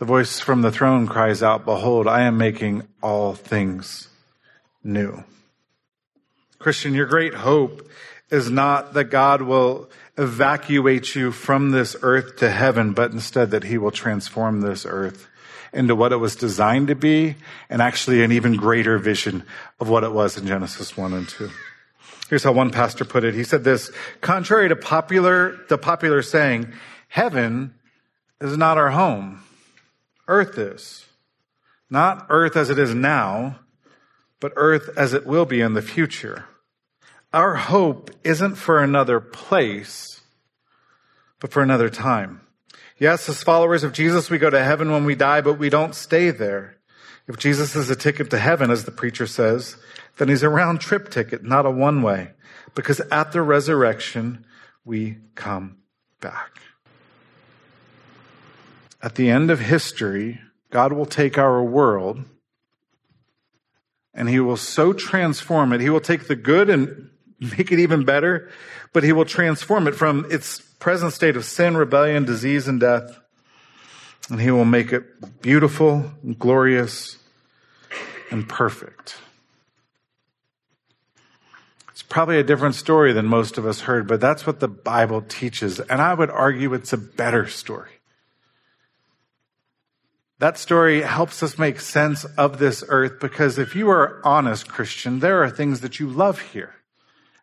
The 0.01 0.05
voice 0.05 0.39
from 0.39 0.61
the 0.61 0.71
throne 0.71 1.07
cries 1.07 1.43
out, 1.43 1.65
Behold, 1.65 2.07
I 2.07 2.25
am 2.25 2.37
making 2.37 2.87
all 3.01 3.33
things 3.33 4.11
new. 4.85 5.25
Christian, 6.59 6.95
your 6.95 7.07
great 7.07 7.35
hope 7.35 7.89
is 8.31 8.51
not 8.51 8.95
that 8.95 9.05
God 9.05 9.43
will 9.43 9.91
evacuate 10.17 11.15
you 11.15 11.33
from 11.33 11.71
this 11.71 11.97
earth 12.03 12.37
to 12.37 12.51
heaven, 12.51 12.93
but 12.93 13.11
instead 13.11 13.51
that 13.51 13.65
he 13.65 13.79
will 13.79 13.91
transform 13.91 14.61
this 14.61 14.87
earth 14.87 15.27
into 15.73 15.95
what 15.95 16.13
it 16.13 16.17
was 16.17 16.37
designed 16.37 16.89
to 16.89 16.95
be 16.95 17.35
and 17.69 17.83
actually 17.83 18.23
an 18.23 18.31
even 18.31 18.57
greater 18.57 18.97
vision 18.99 19.45
of 19.81 19.89
what 19.89 20.05
it 20.05 20.13
was 20.13 20.39
in 20.39 20.47
Genesis 20.47 20.97
1 20.97 21.13
and 21.13 21.29
2. 21.29 21.51
Here's 22.31 22.45
how 22.45 22.53
one 22.53 22.71
pastor 22.71 23.05
put 23.05 23.25
it. 23.25 23.35
He 23.35 23.45
said 23.45 23.65
this, 23.65 23.91
contrary 24.21 24.69
to 24.69 24.77
popular, 24.77 25.59
the 25.69 25.77
popular 25.77 26.23
saying, 26.23 26.73
heaven 27.09 27.75
is 28.41 28.57
not 28.57 28.79
our 28.79 28.91
home. 28.91 29.43
Earth 30.29 30.57
is. 30.57 31.05
Not 31.91 32.27
earth 32.31 32.57
as 32.57 32.71
it 32.71 32.79
is 32.79 32.95
now, 32.95 33.59
but 34.41 34.53
earth 34.57 34.91
as 34.97 35.15
it 35.15 35.27
will 35.27 35.45
be 35.45 35.61
in 35.61 35.75
the 35.75 35.83
future. 35.83 36.47
Our 37.33 37.57
hope 37.57 38.11
isn't 38.23 38.57
for 38.57 38.83
another 38.83 39.21
place, 39.21 40.21
but 41.41 41.51
for 41.51 41.63
another 41.63 41.89
time. 41.89 42.41
Yes, 42.99 43.29
as 43.29 43.43
followers 43.43 43.83
of 43.83 43.93
Jesus, 43.93 44.31
we 44.31 44.39
go 44.39 44.51
to 44.51 44.63
heaven 44.63 44.93
when 44.93 45.05
we 45.05 45.15
die, 45.15 45.41
but 45.41 45.59
we 45.59 45.69
don't 45.69 45.95
stay 45.95 46.31
there. 46.31 46.77
If 47.27 47.39
Jesus 47.39 47.75
is 47.75 47.91
a 47.91 47.97
ticket 47.97 48.31
to 48.31 48.39
heaven, 48.39 48.71
as 48.71 48.85
the 48.85 48.91
preacher 48.91 49.27
says, 49.27 49.77
then 50.19 50.29
he's 50.29 50.43
a 50.43 50.49
round 50.49 50.81
trip 50.81 51.11
ticket, 51.11 51.43
not 51.43 51.67
a 51.67 51.71
one 51.71 52.03
way, 52.03 52.31
because 52.75 53.01
at 53.01 53.33
the 53.33 53.43
resurrection, 53.43 54.45
we 54.85 55.17
come 55.35 55.79
back. 56.21 56.61
At 59.03 59.17
the 59.17 59.29
end 59.29 59.51
of 59.51 59.61
history, 59.61 60.41
God 60.71 60.93
will 60.93 61.07
take 61.07 61.37
our 61.37 61.63
world 61.63 62.25
and 64.15 64.29
he 64.29 64.41
will 64.41 64.57
so 64.57 64.93
transform 64.93 65.73
it. 65.73 65.81
He 65.81 65.91
will 65.91 66.01
take 66.01 66.29
the 66.29 66.37
good 66.37 66.71
and 66.71 67.11
make 67.41 67.73
it 67.73 67.79
even 67.79 68.05
better, 68.05 68.51
but 68.93 69.03
he 69.03 69.13
will 69.13 69.25
transform 69.25 69.89
it 69.89 69.95
from 69.95 70.27
its 70.31 70.61
present 70.79 71.13
state 71.13 71.37
of 71.37 71.45
sin, 71.45 71.77
rebellion, 71.77 72.25
disease, 72.25 72.69
and 72.69 72.81
death. 72.81 73.19
And 74.31 74.41
he 74.41 74.51
will 74.51 74.65
make 74.65 74.93
it 74.93 75.43
beautiful, 75.43 76.13
glorious, 76.39 77.19
and 78.31 78.49
perfect. 78.49 79.17
It's 81.91 82.03
probably 82.03 82.39
a 82.39 82.45
different 82.45 82.75
story 82.75 83.13
than 83.13 83.27
most 83.27 83.59
of 83.59 83.67
us 83.67 83.81
heard, 83.81 84.09
but 84.09 84.21
that's 84.21 84.47
what 84.47 84.61
the 84.61 84.69
Bible 84.69 85.23
teaches. 85.23 85.79
And 85.79 86.01
I 86.01 86.15
would 86.15 86.31
argue 86.31 86.75
it's 86.75 86.93
a 86.93 86.99
better 86.99 87.47
story. 87.47 87.94
That 90.41 90.59
story 90.59 91.03
helps 91.03 91.43
us 91.43 91.59
make 91.59 91.79
sense 91.79 92.25
of 92.25 92.59
this 92.59 92.83
earth 92.89 93.21
because 93.21 93.57
if 93.57 93.77
you 93.77 93.89
are 93.91 94.21
honest 94.25 94.69
Christian, 94.69 95.21
there 95.21 95.43
are 95.43 95.51
things 95.51 95.81
that 95.81 96.01
you 96.01 96.09
love 96.09 96.41
here. 96.41 96.75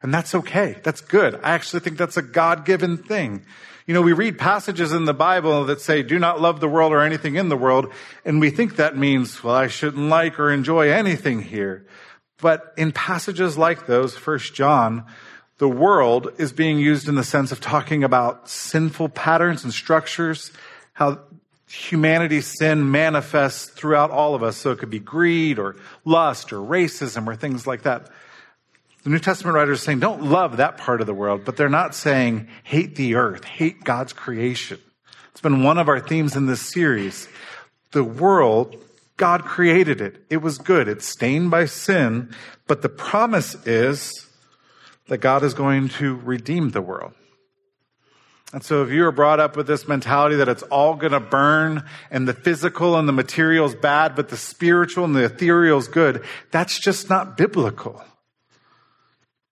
And 0.01 0.13
that's 0.13 0.35
okay. 0.35 0.77
That's 0.83 1.01
good. 1.01 1.35
I 1.43 1.51
actually 1.51 1.79
think 1.81 1.97
that's 1.97 2.17
a 2.17 2.21
God-given 2.21 2.97
thing. 2.97 3.45
You 3.85 3.93
know, 3.93 4.01
we 4.01 4.13
read 4.13 4.37
passages 4.37 4.91
in 4.91 5.05
the 5.05 5.13
Bible 5.13 5.65
that 5.65 5.79
say, 5.79 6.03
do 6.03 6.19
not 6.19 6.41
love 6.41 6.59
the 6.59 6.67
world 6.67 6.91
or 6.91 7.01
anything 7.01 7.35
in 7.35 7.49
the 7.49 7.57
world. 7.57 7.91
And 8.25 8.39
we 8.39 8.49
think 8.49 8.75
that 8.75 8.97
means, 8.97 9.43
well, 9.43 9.55
I 9.55 9.67
shouldn't 9.67 10.09
like 10.09 10.39
or 10.39 10.51
enjoy 10.51 10.91
anything 10.91 11.41
here. 11.41 11.87
But 12.39 12.73
in 12.77 12.91
passages 12.91 13.57
like 13.57 13.85
those, 13.85 14.15
First 14.17 14.53
John, 14.53 15.05
the 15.59 15.69
world 15.69 16.31
is 16.39 16.51
being 16.51 16.79
used 16.79 17.07
in 17.07 17.15
the 17.15 17.23
sense 17.23 17.51
of 17.51 17.61
talking 17.61 18.03
about 18.03 18.49
sinful 18.49 19.09
patterns 19.09 19.63
and 19.63 19.71
structures, 19.71 20.51
how 20.93 21.19
humanity's 21.71 22.47
sin 22.47 22.91
manifests 22.91 23.69
throughout 23.69 24.11
all 24.11 24.35
of 24.35 24.43
us. 24.43 24.57
So 24.57 24.71
it 24.71 24.79
could 24.79 24.89
be 24.89 24.99
greed 24.99 25.57
or 25.57 25.75
lust 26.05 26.51
or 26.51 26.57
racism 26.57 27.27
or 27.27 27.35
things 27.35 27.65
like 27.65 27.83
that. 27.83 28.09
The 29.03 29.09
New 29.09 29.19
Testament 29.19 29.55
writers 29.55 29.81
are 29.81 29.83
saying, 29.85 29.99
don't 29.99 30.23
love 30.23 30.57
that 30.57 30.77
part 30.77 31.01
of 31.01 31.07
the 31.07 31.13
world, 31.13 31.43
but 31.43 31.57
they're 31.57 31.69
not 31.69 31.95
saying 31.95 32.49
hate 32.63 32.95
the 32.95 33.15
earth, 33.15 33.43
hate 33.43 33.83
God's 33.83 34.13
creation. 34.13 34.79
It's 35.31 35.41
been 35.41 35.63
one 35.63 35.79
of 35.79 35.87
our 35.87 35.99
themes 35.99 36.35
in 36.35 36.45
this 36.45 36.61
series. 36.61 37.27
The 37.91 38.03
world, 38.03 38.75
God 39.17 39.43
created 39.43 40.01
it. 40.01 40.23
It 40.29 40.37
was 40.37 40.59
good. 40.59 40.87
It's 40.87 41.05
stained 41.05 41.49
by 41.49 41.65
sin, 41.65 42.33
but 42.67 42.83
the 42.83 42.89
promise 42.89 43.55
is 43.65 44.27
that 45.07 45.17
God 45.17 45.43
is 45.43 45.53
going 45.53 45.89
to 45.89 46.15
redeem 46.17 46.69
the 46.69 46.81
world. 46.81 47.13
And 48.53 48.63
so 48.63 48.83
if 48.83 48.89
you 48.89 49.03
were 49.03 49.11
brought 49.11 49.39
up 49.39 49.55
with 49.55 49.67
this 49.67 49.87
mentality 49.87 50.35
that 50.35 50.49
it's 50.49 50.63
all 50.63 50.95
going 50.95 51.13
to 51.13 51.21
burn 51.21 51.85
and 52.09 52.27
the 52.27 52.33
physical 52.33 52.97
and 52.97 53.07
the 53.07 53.13
material 53.13 53.65
is 53.65 53.75
bad, 53.75 54.15
but 54.15 54.27
the 54.29 54.37
spiritual 54.37 55.05
and 55.05 55.15
the 55.15 55.23
ethereal 55.23 55.77
is 55.77 55.87
good, 55.87 56.23
that's 56.51 56.77
just 56.77 57.09
not 57.09 57.37
biblical. 57.37 58.03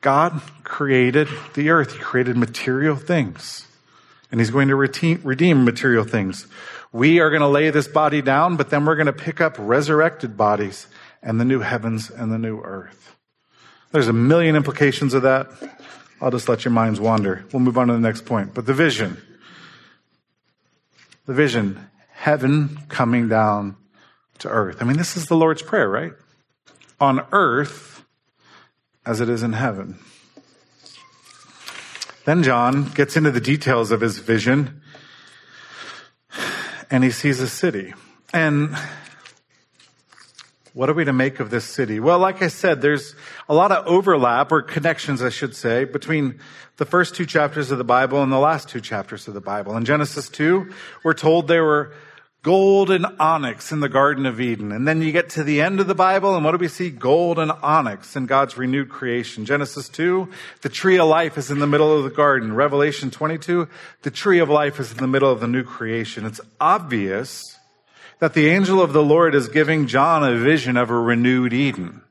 God 0.01 0.41
created 0.63 1.27
the 1.53 1.69
earth. 1.69 1.93
He 1.93 1.99
created 1.99 2.37
material 2.37 2.95
things. 2.95 3.67
And 4.31 4.39
He's 4.39 4.51
going 4.51 4.67
to 4.67 4.75
redeem 4.75 5.65
material 5.65 6.03
things. 6.03 6.47
We 6.91 7.19
are 7.19 7.29
going 7.29 7.41
to 7.41 7.47
lay 7.47 7.69
this 7.69 7.87
body 7.87 8.21
down, 8.21 8.57
but 8.57 8.69
then 8.69 8.85
we're 8.85 8.95
going 8.95 9.05
to 9.07 9.13
pick 9.13 9.39
up 9.41 9.55
resurrected 9.57 10.35
bodies 10.35 10.87
and 11.21 11.39
the 11.39 11.45
new 11.45 11.59
heavens 11.59 12.09
and 12.09 12.31
the 12.31 12.37
new 12.37 12.61
earth. 12.61 13.15
There's 13.91 14.07
a 14.07 14.13
million 14.13 14.55
implications 14.55 15.13
of 15.13 15.23
that. 15.23 15.49
I'll 16.21 16.31
just 16.31 16.49
let 16.49 16.65
your 16.65 16.71
minds 16.71 16.99
wander. 16.99 17.45
We'll 17.51 17.61
move 17.61 17.77
on 17.77 17.87
to 17.87 17.93
the 17.93 17.99
next 17.99 18.25
point. 18.25 18.53
But 18.53 18.65
the 18.65 18.73
vision. 18.73 19.21
The 21.25 21.33
vision. 21.33 21.89
Heaven 22.11 22.79
coming 22.89 23.29
down 23.29 23.77
to 24.39 24.49
earth. 24.49 24.81
I 24.81 24.85
mean, 24.85 24.97
this 24.97 25.15
is 25.15 25.27
the 25.27 25.35
Lord's 25.35 25.61
Prayer, 25.61 25.89
right? 25.89 26.13
On 26.99 27.25
earth 27.31 28.03
as 29.05 29.21
it 29.21 29.29
is 29.29 29.43
in 29.43 29.53
heaven. 29.53 29.97
Then 32.25 32.43
John 32.43 32.89
gets 32.91 33.15
into 33.15 33.31
the 33.31 33.41
details 33.41 33.91
of 33.91 34.01
his 34.01 34.19
vision 34.19 34.81
and 36.91 37.03
he 37.03 37.11
sees 37.11 37.39
a 37.39 37.47
city. 37.47 37.93
And 38.33 38.75
what 40.73 40.89
are 40.89 40.93
we 40.93 41.05
to 41.05 41.13
make 41.13 41.39
of 41.39 41.49
this 41.49 41.65
city? 41.65 41.99
Well, 41.99 42.19
like 42.19 42.41
I 42.41 42.47
said, 42.47 42.81
there's 42.81 43.15
a 43.47 43.53
lot 43.53 43.71
of 43.71 43.85
overlap 43.87 44.51
or 44.51 44.61
connections, 44.61 45.21
I 45.21 45.29
should 45.29 45.55
say, 45.55 45.83
between 45.83 46.39
the 46.77 46.85
first 46.85 47.15
two 47.15 47.25
chapters 47.25 47.71
of 47.71 47.77
the 47.77 47.83
Bible 47.83 48.21
and 48.21 48.31
the 48.31 48.39
last 48.39 48.69
two 48.69 48.81
chapters 48.81 49.27
of 49.27 49.33
the 49.33 49.41
Bible. 49.41 49.75
In 49.75 49.85
Genesis 49.85 50.29
2, 50.29 50.71
we're 51.03 51.13
told 51.13 51.47
there 51.47 51.63
were 51.63 51.93
gold 52.41 52.89
and 52.89 53.05
onyx 53.19 53.71
in 53.71 53.81
the 53.81 53.89
Garden 53.89 54.25
of 54.25 54.39
Eden. 54.39 54.71
And 54.71 54.87
then 54.87 55.01
you 55.01 55.11
get 55.11 55.29
to 55.31 55.43
the 55.43 55.61
end 55.61 55.79
of 55.79 55.87
the 55.87 55.95
Bible, 55.95 56.35
and 56.35 56.45
what 56.45 56.51
do 56.51 56.57
we 56.57 56.69
see? 56.69 56.89
Gold 56.89 57.37
and 57.37 57.51
onyx 57.51 58.15
in 58.15 58.27
God's 58.27 58.57
renewed 58.57 58.89
creation. 58.89 59.45
Genesis 59.45 59.89
2, 59.89 60.29
the 60.61 60.69
tree 60.69 60.97
of 60.97 61.07
life 61.07 61.37
is 61.37 61.51
in 61.51 61.59
the 61.59 61.67
middle 61.67 61.97
of 61.97 62.03
the 62.03 62.09
garden. 62.09 62.55
Revelation 62.55 63.11
22, 63.11 63.67
the 64.03 64.11
tree 64.11 64.39
of 64.39 64.49
life 64.49 64.79
is 64.79 64.91
in 64.91 64.97
the 64.97 65.07
middle 65.07 65.31
of 65.31 65.41
the 65.41 65.47
new 65.47 65.63
creation. 65.63 66.25
It's 66.25 66.41
obvious 66.61 67.58
that 68.19 68.33
the 68.33 68.47
angel 68.47 68.81
of 68.81 68.93
the 68.93 69.03
Lord 69.03 69.33
is 69.33 69.47
giving 69.47 69.87
John 69.87 70.23
a 70.23 70.37
vision 70.37 70.75
of 70.75 70.89
a 70.89 70.99
renewed 70.99 71.53
Eden. 71.53 72.01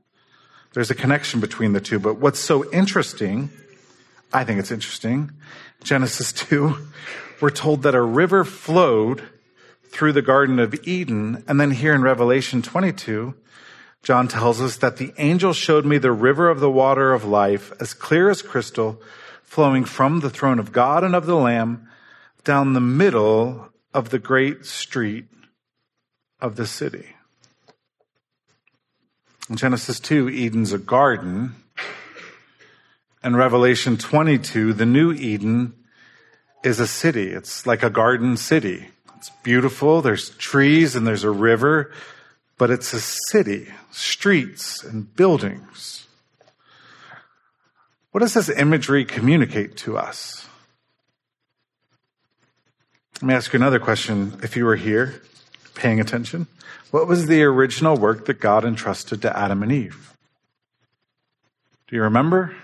There's 0.72 0.90
a 0.90 0.94
connection 0.94 1.40
between 1.40 1.72
the 1.72 1.80
two, 1.80 1.98
but 1.98 2.18
what's 2.18 2.40
so 2.40 2.70
interesting, 2.72 3.50
I 4.32 4.44
think 4.44 4.58
it's 4.58 4.70
interesting, 4.70 5.32
Genesis 5.84 6.32
2, 6.48 6.76
we're 7.40 7.50
told 7.50 7.82
that 7.82 7.94
a 7.94 8.02
river 8.02 8.44
flowed 8.44 9.22
through 9.90 10.12
the 10.12 10.22
Garden 10.22 10.58
of 10.58 10.74
Eden. 10.86 11.44
And 11.46 11.60
then 11.60 11.70
here 11.70 11.94
in 11.94 12.02
Revelation 12.02 12.62
22, 12.62 13.34
John 14.02 14.28
tells 14.28 14.60
us 14.60 14.76
that 14.76 14.96
the 14.96 15.12
angel 15.18 15.52
showed 15.52 15.84
me 15.84 15.98
the 15.98 16.12
river 16.12 16.48
of 16.48 16.60
the 16.60 16.70
water 16.70 17.12
of 17.12 17.24
life, 17.24 17.72
as 17.80 17.94
clear 17.94 18.30
as 18.30 18.42
crystal, 18.42 19.00
flowing 19.42 19.84
from 19.84 20.20
the 20.20 20.30
throne 20.30 20.58
of 20.58 20.72
God 20.72 21.04
and 21.04 21.14
of 21.14 21.26
the 21.26 21.36
Lamb 21.36 21.88
down 22.44 22.72
the 22.72 22.80
middle 22.80 23.68
of 23.92 24.10
the 24.10 24.18
great 24.18 24.64
street 24.64 25.26
of 26.40 26.56
the 26.56 26.66
city. 26.66 27.14
In 29.48 29.56
Genesis 29.56 29.98
2, 30.00 30.28
Eden's 30.28 30.72
a 30.72 30.78
garden. 30.78 31.54
In 33.24 33.34
Revelation 33.34 33.96
22, 33.96 34.74
the 34.74 34.86
new 34.86 35.12
Eden 35.12 35.74
is 36.62 36.80
a 36.80 36.86
city. 36.86 37.30
It's 37.30 37.66
like 37.66 37.82
a 37.82 37.90
garden 37.90 38.36
city. 38.36 38.88
It's 39.16 39.30
beautiful. 39.42 40.02
There's 40.02 40.30
trees 40.30 40.94
and 40.94 41.06
there's 41.06 41.24
a 41.24 41.30
river, 41.30 41.92
but 42.58 42.70
it's 42.70 42.92
a 42.92 43.00
city, 43.00 43.68
streets 43.90 44.84
and 44.84 45.14
buildings. 45.16 46.06
What 48.12 48.20
does 48.20 48.34
this 48.34 48.48
imagery 48.48 49.04
communicate 49.04 49.76
to 49.78 49.96
us? 49.96 50.46
Let 53.16 53.22
me 53.22 53.34
ask 53.34 53.52
you 53.52 53.56
another 53.56 53.80
question. 53.80 54.38
If 54.42 54.56
you 54.56 54.64
were 54.64 54.76
here 54.76 55.20
paying 55.78 56.00
attention, 56.00 56.48
what 56.90 57.06
was 57.06 57.26
the 57.26 57.42
original 57.42 57.96
work 57.96 58.26
that 58.26 58.40
God 58.40 58.64
entrusted 58.64 59.22
to 59.22 59.38
Adam 59.38 59.62
and 59.62 59.70
Eve? 59.70 60.16
Do 61.86 61.96
you 61.96 62.02
remember? 62.02 62.54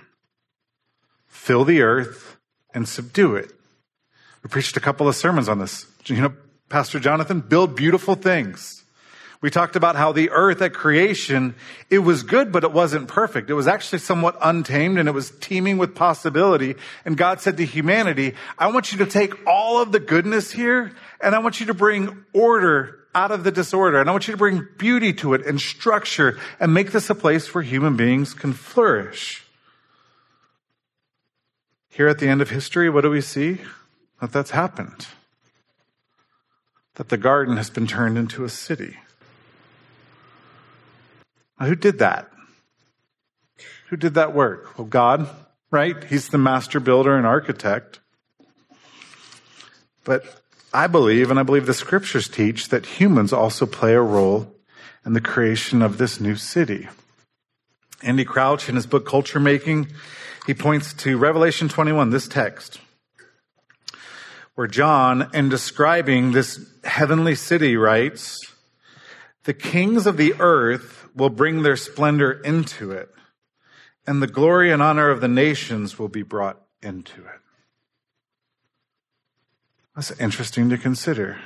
Fill 1.26 1.64
the 1.64 1.80
earth 1.82 2.36
and 2.74 2.88
subdue 2.88 3.36
it. 3.36 3.52
We 4.42 4.48
preached 4.48 4.76
a 4.76 4.80
couple 4.80 5.08
of 5.08 5.14
sermons 5.14 5.48
on 5.48 5.58
this. 5.58 5.86
You 6.06 6.20
know, 6.20 6.34
Pastor 6.68 6.98
Jonathan, 6.98 7.40
build 7.40 7.76
beautiful 7.76 8.14
things. 8.14 8.84
We 9.40 9.50
talked 9.50 9.76
about 9.76 9.94
how 9.94 10.12
the 10.12 10.30
earth 10.30 10.62
at 10.62 10.72
creation, 10.72 11.54
it 11.90 11.98
was 11.98 12.22
good, 12.22 12.50
but 12.50 12.64
it 12.64 12.72
wasn't 12.72 13.08
perfect. 13.08 13.50
It 13.50 13.54
was 13.54 13.68
actually 13.68 13.98
somewhat 13.98 14.38
untamed 14.40 14.98
and 14.98 15.06
it 15.06 15.12
was 15.12 15.32
teeming 15.38 15.76
with 15.76 15.94
possibility. 15.94 16.76
And 17.04 17.16
God 17.16 17.42
said 17.42 17.58
to 17.58 17.66
humanity, 17.66 18.34
I 18.58 18.68
want 18.68 18.92
you 18.92 18.98
to 18.98 19.06
take 19.06 19.46
all 19.46 19.82
of 19.82 19.92
the 19.92 20.00
goodness 20.00 20.50
here 20.50 20.92
and 21.20 21.34
I 21.34 21.40
want 21.40 21.60
you 21.60 21.66
to 21.66 21.74
bring 21.74 22.24
order 22.32 23.03
out 23.14 23.30
of 23.30 23.44
the 23.44 23.52
disorder. 23.52 24.00
And 24.00 24.08
I 24.08 24.12
want 24.12 24.26
you 24.28 24.32
to 24.32 24.38
bring 24.38 24.66
beauty 24.78 25.12
to 25.14 25.34
it 25.34 25.46
and 25.46 25.60
structure 25.60 26.38
and 26.58 26.74
make 26.74 26.92
this 26.92 27.10
a 27.10 27.14
place 27.14 27.54
where 27.54 27.62
human 27.62 27.96
beings 27.96 28.34
can 28.34 28.52
flourish. 28.52 29.44
Here 31.88 32.08
at 32.08 32.18
the 32.18 32.28
end 32.28 32.42
of 32.42 32.50
history, 32.50 32.90
what 32.90 33.02
do 33.02 33.10
we 33.10 33.20
see? 33.20 33.58
That 34.20 34.32
that's 34.32 34.50
happened 34.50 35.06
that 36.94 37.08
the 37.08 37.16
garden 37.16 37.56
has 37.56 37.70
been 37.70 37.86
turned 37.86 38.16
into 38.16 38.44
a 38.44 38.48
city. 38.48 38.96
Now, 41.58 41.66
who 41.66 41.74
did 41.74 41.98
that? 41.98 42.30
Who 43.88 43.96
did 43.96 44.14
that 44.14 44.34
work? 44.34 44.78
Well, 44.78 44.86
God, 44.86 45.28
right? 45.70 46.02
He's 46.04 46.28
the 46.28 46.38
master 46.38 46.80
builder 46.80 47.16
and 47.16 47.26
architect. 47.26 48.00
But 50.04 50.42
I 50.74 50.88
believe, 50.88 51.30
and 51.30 51.40
I 51.40 51.44
believe 51.44 51.66
the 51.66 51.72
scriptures 51.72 52.28
teach, 52.28 52.68
that 52.68 52.84
humans 52.84 53.32
also 53.32 53.64
play 53.64 53.94
a 53.94 54.02
role 54.02 54.54
in 55.06 55.14
the 55.14 55.20
creation 55.20 55.80
of 55.80 55.96
this 55.96 56.20
new 56.20 56.36
city. 56.36 56.88
Andy 58.02 58.24
Crouch, 58.24 58.68
in 58.68 58.74
his 58.74 58.86
book 58.86 59.06
Culture 59.06 59.40
Making, 59.40 59.88
he 60.46 60.52
points 60.52 60.92
to 60.94 61.16
Revelation 61.16 61.68
21, 61.68 62.10
this 62.10 62.28
text 62.28 62.80
where 64.54 64.66
John, 64.66 65.30
in 65.34 65.48
describing 65.48 66.32
this 66.32 66.64
heavenly 66.84 67.34
city, 67.34 67.76
writes, 67.76 68.38
The 69.44 69.54
kings 69.54 70.06
of 70.06 70.16
the 70.16 70.34
earth 70.38 71.08
will 71.14 71.30
bring 71.30 71.62
their 71.62 71.76
splendor 71.76 72.32
into 72.32 72.92
it, 72.92 73.12
and 74.06 74.22
the 74.22 74.26
glory 74.26 74.70
and 74.70 74.82
honor 74.82 75.10
of 75.10 75.20
the 75.20 75.28
nations 75.28 75.98
will 75.98 76.08
be 76.08 76.22
brought 76.22 76.60
into 76.82 77.20
it. 77.22 77.40
That's 79.94 80.10
interesting 80.18 80.70
to 80.70 80.78
consider. 80.78 81.38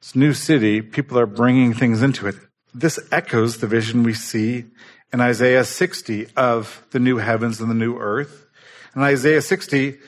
This 0.00 0.14
new 0.14 0.34
city, 0.34 0.82
people 0.82 1.18
are 1.18 1.26
bringing 1.26 1.72
things 1.72 2.02
into 2.02 2.26
it. 2.26 2.34
This 2.74 2.98
echoes 3.10 3.58
the 3.58 3.66
vision 3.66 4.02
we 4.02 4.14
see 4.14 4.64
in 5.12 5.20
Isaiah 5.20 5.64
60 5.64 6.28
of 6.36 6.84
the 6.90 6.98
new 6.98 7.16
heavens 7.18 7.60
and 7.60 7.70
the 7.70 7.74
new 7.74 7.96
earth. 7.96 8.46
In 8.94 9.02
Isaiah 9.02 9.40
60, 9.40 9.98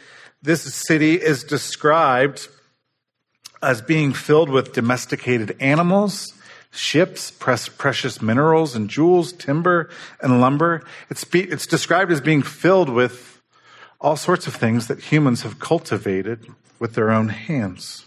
this 0.43 0.63
city 0.75 1.15
is 1.15 1.43
described 1.43 2.49
as 3.63 3.81
being 3.81 4.13
filled 4.13 4.51
with 4.51 4.75
domesticated 4.75 5.57
animals, 5.61 6.35
ships, 6.71 7.31
precious 7.31 8.21
minerals 8.21 8.75
and 8.75 8.91
jewels, 8.91 9.33
timber 9.33 9.89
and 10.21 10.41
lumber. 10.41 10.83
It's, 11.09 11.25
be, 11.25 11.41
it's 11.45 11.67
described 11.67 12.13
as 12.13 12.21
being 12.21 12.43
filled 12.43 12.91
with 12.91 13.41
all 14.03 14.17
sorts 14.17 14.47
of 14.47 14.55
things 14.55 14.87
that 14.89 15.01
humans 15.01 15.43
have 15.43 15.59
cultivated 15.59 16.47
with 16.79 16.95
their 16.95 17.11
own 17.11 17.29
hands. 17.29 18.05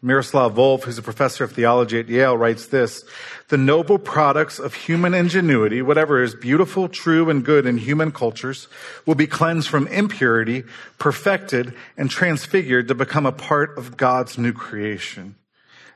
Miroslav 0.00 0.54
Volf, 0.54 0.84
who's 0.84 0.98
a 0.98 1.02
professor 1.02 1.42
of 1.42 1.52
theology 1.52 1.98
at 1.98 2.08
Yale, 2.08 2.36
writes 2.36 2.66
this 2.66 3.04
The 3.48 3.58
noble 3.58 3.98
products 3.98 4.60
of 4.60 4.74
human 4.74 5.12
ingenuity, 5.12 5.82
whatever 5.82 6.22
is 6.22 6.36
beautiful, 6.36 6.88
true, 6.88 7.28
and 7.28 7.44
good 7.44 7.66
in 7.66 7.78
human 7.78 8.12
cultures, 8.12 8.68
will 9.06 9.16
be 9.16 9.26
cleansed 9.26 9.68
from 9.68 9.88
impurity, 9.88 10.62
perfected, 10.98 11.74
and 11.96 12.08
transfigured 12.08 12.86
to 12.86 12.94
become 12.94 13.26
a 13.26 13.32
part 13.32 13.76
of 13.76 13.96
God's 13.96 14.38
new 14.38 14.52
creation. 14.52 15.34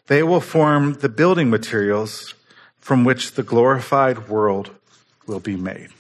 They 0.08 0.24
will 0.24 0.40
form 0.40 0.94
the 0.94 1.08
building 1.08 1.48
materials 1.48 2.34
from 2.80 3.04
which 3.04 3.34
the 3.34 3.44
glorified 3.44 4.28
world 4.28 4.70
will 5.28 5.38
be 5.38 5.54
made. 5.54 5.90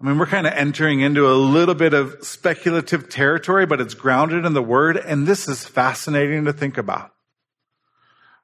I 0.00 0.04
mean, 0.04 0.16
we're 0.16 0.26
kind 0.26 0.46
of 0.46 0.52
entering 0.52 1.00
into 1.00 1.26
a 1.28 1.34
little 1.34 1.74
bit 1.74 1.92
of 1.92 2.18
speculative 2.22 3.08
territory, 3.08 3.66
but 3.66 3.80
it's 3.80 3.94
grounded 3.94 4.44
in 4.44 4.52
the 4.52 4.62
word. 4.62 4.96
And 4.96 5.26
this 5.26 5.48
is 5.48 5.66
fascinating 5.66 6.44
to 6.44 6.52
think 6.52 6.78
about. 6.78 7.12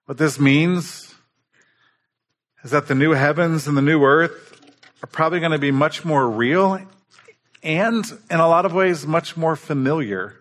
What 0.06 0.18
this 0.18 0.40
means 0.40 1.14
is 2.64 2.72
that 2.72 2.88
the 2.88 2.94
new 2.94 3.12
heavens 3.12 3.68
and 3.68 3.76
the 3.76 3.82
new 3.82 4.02
earth 4.02 4.60
are 5.02 5.06
probably 5.06 5.38
going 5.38 5.52
to 5.52 5.58
be 5.58 5.70
much 5.70 6.04
more 6.04 6.28
real 6.28 6.80
and 7.62 8.04
in 8.30 8.40
a 8.40 8.48
lot 8.48 8.66
of 8.66 8.74
ways 8.74 9.06
much 9.06 9.36
more 9.36 9.54
familiar 9.54 10.36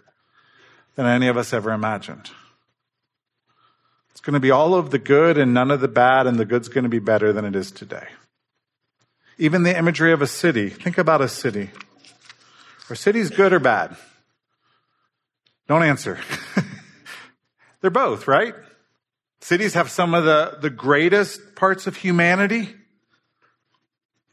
than 0.96 1.06
any 1.06 1.28
of 1.28 1.38
us 1.38 1.54
ever 1.54 1.72
imagined. 1.72 2.32
It's 4.12 4.22
going 4.22 4.34
to 4.34 4.40
be 4.40 4.52
all 4.52 4.76
of 4.76 4.92
the 4.92 5.00
good 5.00 5.38
and 5.38 5.54
none 5.54 5.72
of 5.72 5.80
the 5.80 5.88
bad, 5.88 6.28
and 6.28 6.38
the 6.38 6.46
good's 6.46 6.70
going 6.70 6.84
to 6.84 6.90
be 6.90 7.00
better 7.00 7.34
than 7.34 7.46
it 7.46 7.56
is 7.56 7.72
today. 7.72 8.08
Even 9.38 9.64
the 9.64 9.78
imagery 9.78 10.14
of 10.14 10.22
a 10.22 10.28
city. 10.28 10.70
Think 10.70 10.98
about 10.98 11.22
a 11.22 11.28
city. 11.28 11.72
Are 12.90 12.96
cities 12.96 13.30
good 13.30 13.54
or 13.54 13.60
bad? 13.60 13.96
Don't 15.68 15.84
answer. 15.84 16.20
They're 17.82 17.90
both, 17.90 18.28
right? 18.28 18.54
Cities 19.42 19.74
have 19.74 19.90
some 19.90 20.14
of 20.14 20.24
the, 20.24 20.58
the 20.62 20.70
greatest 20.70 21.56
parts 21.56 21.88
of 21.88 21.98
humanity, 21.98 22.70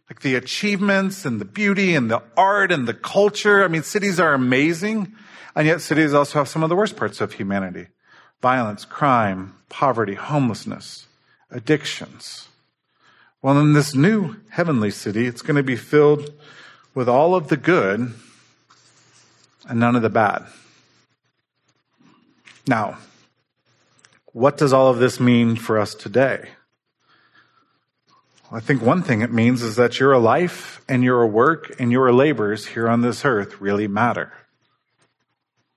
like 0.08 0.20
the 0.20 0.34
achievements 0.34 1.24
and 1.24 1.40
the 1.40 1.44
beauty 1.44 1.94
and 1.94 2.10
the 2.10 2.22
art 2.36 2.70
and 2.70 2.86
the 2.86 2.94
culture. 2.94 3.64
I 3.64 3.68
mean, 3.68 3.82
cities 3.82 4.20
are 4.20 4.34
amazing. 4.34 5.14
And 5.56 5.66
yet 5.66 5.80
cities 5.80 6.14
also 6.14 6.38
have 6.38 6.48
some 6.48 6.62
of 6.62 6.68
the 6.68 6.76
worst 6.76 6.96
parts 6.96 7.20
of 7.20 7.32
humanity. 7.32 7.88
Violence, 8.40 8.84
crime, 8.84 9.54
poverty, 9.68 10.14
homelessness, 10.14 11.06
addictions. 11.50 12.49
Well, 13.42 13.59
in 13.59 13.72
this 13.72 13.94
new 13.94 14.37
heavenly 14.50 14.90
city, 14.90 15.26
it's 15.26 15.40
going 15.40 15.57
to 15.57 15.62
be 15.62 15.76
filled 15.76 16.31
with 16.94 17.09
all 17.09 17.35
of 17.35 17.48
the 17.48 17.57
good 17.57 18.12
and 19.66 19.81
none 19.81 19.96
of 19.96 20.03
the 20.03 20.11
bad. 20.11 20.44
Now, 22.66 22.98
what 24.33 24.59
does 24.59 24.74
all 24.74 24.88
of 24.88 24.98
this 24.98 25.18
mean 25.18 25.57
for 25.57 25.79
us 25.79 25.94
today? 25.94 26.50
I 28.53 28.61
think 28.61 28.83
one 28.83 29.03
thing 29.03 29.22
it 29.22 29.33
means 29.33 29.62
is 29.62 29.76
that 29.76 29.98
your 29.98 30.18
life 30.18 30.83
and 30.87 31.03
your 31.03 31.26
work 31.26 31.74
and 31.81 31.90
your 31.90 32.12
labors 32.12 32.66
here 32.66 32.90
on 32.90 33.00
this 33.00 33.24
earth 33.24 33.59
really 33.59 33.88
matter. 33.88 34.35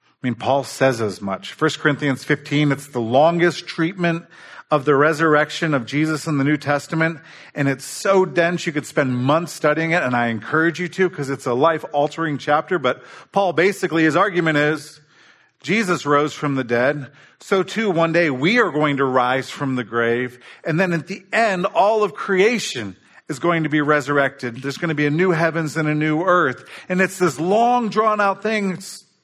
I 0.06 0.28
mean, 0.28 0.36
Paul 0.36 0.65
says 0.65 0.99
as 0.99 1.21
much. 1.21 1.60
1 1.60 1.71
Corinthians 1.78 2.26
15, 2.26 2.73
it's 2.73 2.88
the 2.88 2.99
longest 2.99 3.67
treatment 3.67 4.26
of 4.73 4.86
the 4.86 4.95
resurrection 4.95 5.75
of 5.75 5.86
Jesus 5.86 6.25
in 6.25 6.39
the 6.39 6.43
New 6.43 6.57
Testament. 6.57 7.19
And 7.53 7.67
it's 7.67 7.86
so 7.86 8.25
dense, 8.25 8.65
you 8.65 8.73
could 8.73 8.88
spend 8.88 9.15
months 9.15 9.53
studying 9.53 9.91
it. 9.91 10.01
And 10.01 10.15
I 10.15 10.29
encourage 10.29 10.79
you 10.79 10.88
to 10.88 11.09
because 11.09 11.29
it's 11.29 11.45
a 11.45 11.53
life 11.53 11.86
altering 11.93 12.39
chapter. 12.39 12.79
But 12.79 13.03
Paul 13.31 13.53
basically, 13.53 14.03
his 14.03 14.15
argument 14.15 14.57
is 14.57 14.99
Jesus 15.62 16.07
rose 16.07 16.33
from 16.33 16.55
the 16.55 16.63
dead. 16.63 17.12
So 17.39 17.62
too, 17.62 17.91
one 17.91 18.13
day 18.13 18.31
we 18.31 18.57
are 18.57 18.71
going 18.71 18.97
to 18.97 19.05
rise 19.05 19.47
from 19.47 19.75
the 19.75 19.83
grave. 19.83 20.43
And 20.63 20.79
then 20.79 20.91
at 20.91 21.05
the 21.05 21.23
end, 21.31 21.67
all 21.67 22.03
of 22.03 22.15
creation 22.15 22.95
is 23.29 23.38
going 23.38 23.65
to 23.65 23.69
be 23.69 23.81
resurrected. 23.81 24.55
There's 24.55 24.77
going 24.77 24.89
to 24.89 24.95
be 24.95 25.05
a 25.05 25.12
new 25.12 25.29
heavens 25.29 25.77
and 25.77 25.88
a 25.88 25.93
new 25.93 26.23
earth. 26.23 26.67
And 26.89 26.99
it's 26.99 27.19
this 27.19 27.39
long 27.39 27.89
drawn 27.89 28.19
out 28.19 28.41
thing. 28.41 28.79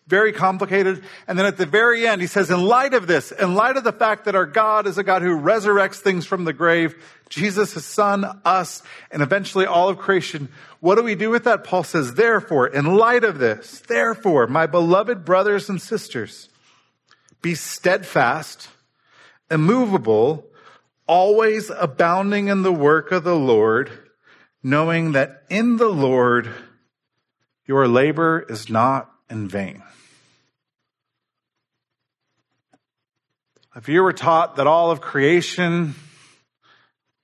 Very 0.09 0.33
complicated. 0.33 1.03
And 1.27 1.37
then 1.37 1.45
at 1.45 1.57
the 1.57 1.67
very 1.67 2.07
end, 2.07 2.19
he 2.19 2.25
says, 2.25 2.49
in 2.49 2.63
light 2.63 2.95
of 2.95 3.05
this, 3.05 3.31
in 3.31 3.53
light 3.53 3.77
of 3.77 3.83
the 3.83 3.91
fact 3.91 4.25
that 4.25 4.33
our 4.33 4.47
God 4.47 4.87
is 4.87 4.97
a 4.97 5.03
God 5.03 5.21
who 5.21 5.39
resurrects 5.39 5.97
things 5.97 6.25
from 6.25 6.45
the 6.45 6.53
grave, 6.53 6.95
Jesus, 7.29 7.73
his 7.73 7.85
son, 7.85 8.25
us, 8.43 8.81
and 9.11 9.21
eventually 9.21 9.67
all 9.67 9.87
of 9.87 9.99
creation, 9.99 10.49
what 10.79 10.95
do 10.95 11.03
we 11.03 11.13
do 11.13 11.29
with 11.29 11.43
that? 11.43 11.63
Paul 11.63 11.83
says, 11.83 12.15
therefore, 12.15 12.65
in 12.65 12.95
light 12.95 13.23
of 13.23 13.37
this, 13.37 13.83
therefore, 13.87 14.47
my 14.47 14.65
beloved 14.65 15.25
brothers 15.25 15.69
and 15.69 15.79
sisters, 15.79 16.49
be 17.43 17.53
steadfast, 17.53 18.67
immovable, 19.51 20.47
always 21.05 21.69
abounding 21.69 22.47
in 22.47 22.63
the 22.63 22.73
work 22.73 23.11
of 23.11 23.23
the 23.23 23.35
Lord, 23.35 23.91
knowing 24.63 25.11
that 25.11 25.43
in 25.51 25.77
the 25.77 25.89
Lord 25.89 26.49
your 27.67 27.87
labor 27.87 28.43
is 28.49 28.71
not 28.71 29.11
in 29.29 29.47
vain. 29.47 29.83
If 33.75 33.87
you 33.87 34.01
were 34.01 34.13
taught 34.13 34.55
that 34.55 34.65
all 34.65 34.89
of 34.89 34.99
creation, 34.99 35.93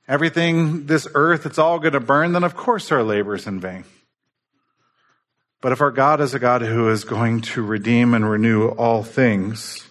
everything, 0.08 0.86
this 0.86 1.08
earth, 1.16 1.46
it's 1.46 1.58
all 1.58 1.80
going 1.80 1.94
to 1.94 2.00
burn, 2.00 2.34
then 2.34 2.44
of 2.44 2.56
course 2.56 2.92
our 2.92 3.04
labor 3.04 3.34
is 3.36 3.48
in 3.48 3.60
vain. 3.60 3.84
But 5.60 5.72
if 5.72 5.82
our 5.82 5.90
God 5.90 6.22
is 6.22 6.36
a 6.36 6.40
God 6.40 6.62
who 6.62 6.90
is 6.90 7.04
going 7.04 7.42
to 7.42 7.64
redeem 7.64 8.14
and 8.14 8.30
renew 8.30 8.68
all 8.68 9.04
things, 9.04 9.88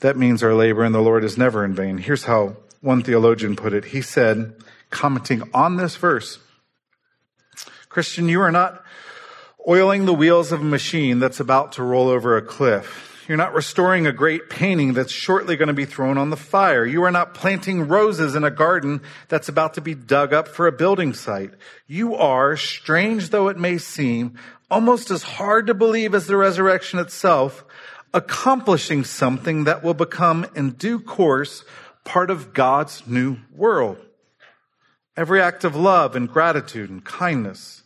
that 0.00 0.16
means 0.16 0.42
our 0.42 0.54
labor 0.54 0.84
in 0.84 0.90
the 0.90 1.00
Lord 1.00 1.22
is 1.22 1.38
never 1.38 1.64
in 1.64 1.74
vain. 1.74 1.98
Here's 1.98 2.24
how 2.24 2.56
one 2.80 3.02
theologian 3.02 3.54
put 3.54 3.72
it. 3.72 3.86
He 3.86 4.02
said, 4.02 4.54
commenting 4.90 5.42
on 5.54 5.76
this 5.76 5.94
verse, 5.94 6.40
Christian, 7.88 8.28
you 8.28 8.40
are 8.40 8.52
not 8.52 8.82
oiling 9.68 10.06
the 10.06 10.14
wheels 10.14 10.50
of 10.50 10.60
a 10.60 10.64
machine 10.64 11.20
that's 11.20 11.40
about 11.40 11.72
to 11.72 11.84
roll 11.84 12.08
over 12.08 12.36
a 12.36 12.42
cliff. 12.42 13.07
You're 13.28 13.36
not 13.36 13.52
restoring 13.52 14.06
a 14.06 14.12
great 14.12 14.48
painting 14.48 14.94
that's 14.94 15.12
shortly 15.12 15.56
going 15.56 15.68
to 15.68 15.74
be 15.74 15.84
thrown 15.84 16.16
on 16.16 16.30
the 16.30 16.36
fire. 16.36 16.86
You 16.86 17.02
are 17.02 17.10
not 17.10 17.34
planting 17.34 17.86
roses 17.86 18.34
in 18.34 18.42
a 18.42 18.50
garden 18.50 19.02
that's 19.28 19.50
about 19.50 19.74
to 19.74 19.82
be 19.82 19.94
dug 19.94 20.32
up 20.32 20.48
for 20.48 20.66
a 20.66 20.72
building 20.72 21.12
site. 21.12 21.50
You 21.86 22.14
are, 22.14 22.56
strange 22.56 23.28
though 23.28 23.48
it 23.48 23.58
may 23.58 23.76
seem, 23.76 24.38
almost 24.70 25.10
as 25.10 25.22
hard 25.22 25.66
to 25.66 25.74
believe 25.74 26.14
as 26.14 26.26
the 26.26 26.38
resurrection 26.38 26.98
itself, 26.98 27.66
accomplishing 28.14 29.04
something 29.04 29.64
that 29.64 29.84
will 29.84 29.92
become 29.92 30.46
in 30.54 30.70
due 30.70 30.98
course 30.98 31.64
part 32.04 32.30
of 32.30 32.54
God's 32.54 33.06
new 33.06 33.36
world. 33.54 33.98
Every 35.18 35.42
act 35.42 35.64
of 35.64 35.76
love 35.76 36.16
and 36.16 36.30
gratitude 36.30 36.88
and 36.88 37.04
kindness, 37.04 37.82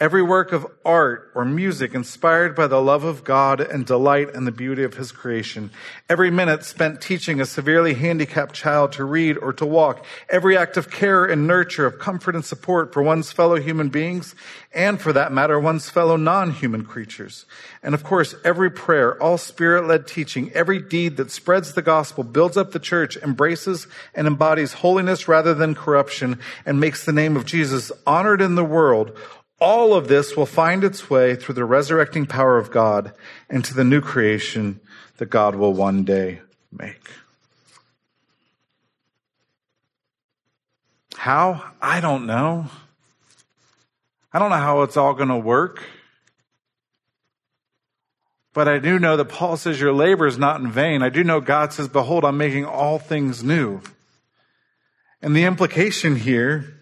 Every 0.00 0.22
work 0.22 0.52
of 0.52 0.66
art 0.82 1.30
or 1.34 1.44
music 1.44 1.94
inspired 1.94 2.56
by 2.56 2.66
the 2.68 2.80
love 2.80 3.04
of 3.04 3.22
God 3.22 3.60
and 3.60 3.84
delight 3.84 4.30
in 4.30 4.46
the 4.46 4.50
beauty 4.50 4.82
of 4.82 4.94
his 4.94 5.12
creation. 5.12 5.70
Every 6.08 6.30
minute 6.30 6.64
spent 6.64 7.02
teaching 7.02 7.38
a 7.38 7.44
severely 7.44 7.92
handicapped 7.92 8.54
child 8.54 8.92
to 8.92 9.04
read 9.04 9.36
or 9.36 9.52
to 9.52 9.66
walk. 9.66 10.02
Every 10.30 10.56
act 10.56 10.78
of 10.78 10.90
care 10.90 11.26
and 11.26 11.46
nurture, 11.46 11.84
of 11.84 11.98
comfort 11.98 12.34
and 12.34 12.42
support 12.42 12.94
for 12.94 13.02
one's 13.02 13.30
fellow 13.30 13.56
human 13.56 13.90
beings 13.90 14.34
and 14.72 14.98
for 14.98 15.12
that 15.12 15.32
matter, 15.32 15.60
one's 15.60 15.90
fellow 15.90 16.16
non-human 16.16 16.86
creatures. 16.86 17.44
And 17.82 17.94
of 17.94 18.02
course, 18.02 18.34
every 18.42 18.70
prayer, 18.70 19.22
all 19.22 19.36
spirit-led 19.36 20.06
teaching, 20.06 20.50
every 20.52 20.80
deed 20.80 21.18
that 21.18 21.30
spreads 21.30 21.74
the 21.74 21.82
gospel, 21.82 22.24
builds 22.24 22.56
up 22.56 22.70
the 22.70 22.78
church, 22.78 23.18
embraces 23.18 23.86
and 24.14 24.26
embodies 24.26 24.74
holiness 24.74 25.28
rather 25.28 25.52
than 25.52 25.74
corruption, 25.74 26.38
and 26.64 26.80
makes 26.80 27.04
the 27.04 27.12
name 27.12 27.36
of 27.36 27.44
Jesus 27.44 27.92
honored 28.06 28.40
in 28.40 28.54
the 28.54 28.64
world 28.64 29.14
all 29.60 29.94
of 29.94 30.08
this 30.08 30.36
will 30.36 30.46
find 30.46 30.82
its 30.82 31.10
way 31.10 31.36
through 31.36 31.54
the 31.54 31.64
resurrecting 31.64 32.26
power 32.26 32.56
of 32.56 32.70
God 32.70 33.12
into 33.48 33.74
the 33.74 33.84
new 33.84 34.00
creation 34.00 34.80
that 35.18 35.26
God 35.26 35.54
will 35.54 35.74
one 35.74 36.04
day 36.04 36.40
make. 36.72 37.10
How? 41.16 41.72
I 41.82 42.00
don't 42.00 42.26
know. 42.26 42.66
I 44.32 44.38
don't 44.38 44.50
know 44.50 44.56
how 44.56 44.82
it's 44.82 44.96
all 44.96 45.12
going 45.12 45.28
to 45.28 45.36
work. 45.36 45.84
But 48.54 48.66
I 48.66 48.78
do 48.78 48.98
know 48.98 49.16
that 49.16 49.26
Paul 49.26 49.56
says 49.56 49.80
your 49.80 49.92
labor 49.92 50.26
is 50.26 50.38
not 50.38 50.60
in 50.60 50.70
vain. 50.70 51.02
I 51.02 51.10
do 51.10 51.22
know 51.22 51.40
God 51.40 51.72
says, 51.72 51.88
behold, 51.88 52.24
I'm 52.24 52.38
making 52.38 52.64
all 52.64 52.98
things 52.98 53.44
new. 53.44 53.82
And 55.20 55.36
the 55.36 55.44
implication 55.44 56.16
here 56.16 56.79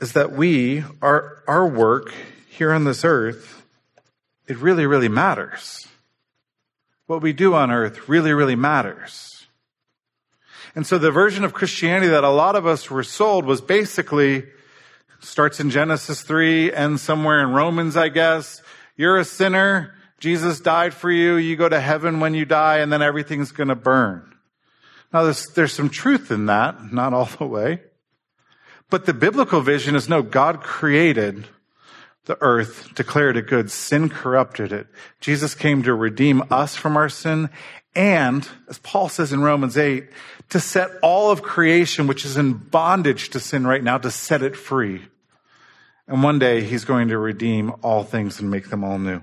is 0.00 0.12
that 0.12 0.32
we, 0.32 0.84
our, 1.00 1.42
our 1.48 1.66
work 1.66 2.12
here 2.48 2.72
on 2.72 2.84
this 2.84 3.04
earth, 3.04 3.64
it 4.46 4.58
really, 4.58 4.86
really 4.86 5.08
matters. 5.08 5.86
What 7.06 7.22
we 7.22 7.32
do 7.32 7.54
on 7.54 7.70
earth 7.70 8.08
really, 8.08 8.32
really 8.32 8.56
matters. 8.56 9.46
And 10.74 10.86
so 10.86 10.98
the 10.98 11.10
version 11.10 11.44
of 11.44 11.54
Christianity 11.54 12.08
that 12.08 12.24
a 12.24 12.30
lot 12.30 12.56
of 12.56 12.66
us 12.66 12.90
were 12.90 13.02
sold 13.02 13.46
was 13.46 13.60
basically 13.60 14.44
starts 15.20 15.60
in 15.60 15.70
Genesis 15.70 16.20
3 16.22 16.72
and 16.72 17.00
somewhere 17.00 17.40
in 17.40 17.52
Romans, 17.52 17.96
I 17.96 18.08
guess. 18.08 18.60
You're 18.96 19.18
a 19.18 19.24
sinner. 19.24 19.94
Jesus 20.18 20.60
died 20.60 20.92
for 20.92 21.10
you. 21.10 21.36
You 21.36 21.56
go 21.56 21.68
to 21.68 21.80
heaven 21.80 22.20
when 22.20 22.34
you 22.34 22.44
die 22.44 22.78
and 22.78 22.92
then 22.92 23.02
everything's 23.02 23.52
going 23.52 23.68
to 23.68 23.74
burn. 23.74 24.34
Now 25.12 25.22
there's, 25.24 25.46
there's 25.54 25.72
some 25.72 25.88
truth 25.88 26.30
in 26.30 26.46
that, 26.46 26.92
not 26.92 27.14
all 27.14 27.26
the 27.26 27.46
way. 27.46 27.80
But 28.90 29.06
the 29.06 29.14
biblical 29.14 29.60
vision 29.60 29.94
is 29.94 30.08
no, 30.08 30.22
God 30.22 30.62
created 30.62 31.46
the 32.26 32.38
earth, 32.40 32.94
declared 32.94 33.36
it 33.36 33.46
good. 33.46 33.70
Sin 33.70 34.08
corrupted 34.08 34.72
it. 34.72 34.86
Jesus 35.20 35.54
came 35.54 35.82
to 35.84 35.94
redeem 35.94 36.42
us 36.50 36.76
from 36.76 36.96
our 36.96 37.08
sin 37.08 37.50
and, 37.96 38.46
as 38.68 38.78
Paul 38.78 39.08
says 39.08 39.32
in 39.32 39.40
Romans 39.40 39.78
8, 39.78 40.08
to 40.50 40.60
set 40.60 40.90
all 41.02 41.30
of 41.30 41.42
creation, 41.42 42.06
which 42.06 42.26
is 42.26 42.36
in 42.36 42.52
bondage 42.52 43.30
to 43.30 43.40
sin 43.40 43.66
right 43.66 43.82
now, 43.82 43.96
to 43.96 44.10
set 44.10 44.42
it 44.42 44.54
free. 44.54 45.02
And 46.06 46.22
one 46.22 46.38
day 46.38 46.62
he's 46.62 46.84
going 46.84 47.08
to 47.08 47.18
redeem 47.18 47.72
all 47.82 48.04
things 48.04 48.38
and 48.38 48.50
make 48.50 48.68
them 48.68 48.84
all 48.84 48.98
new. 48.98 49.22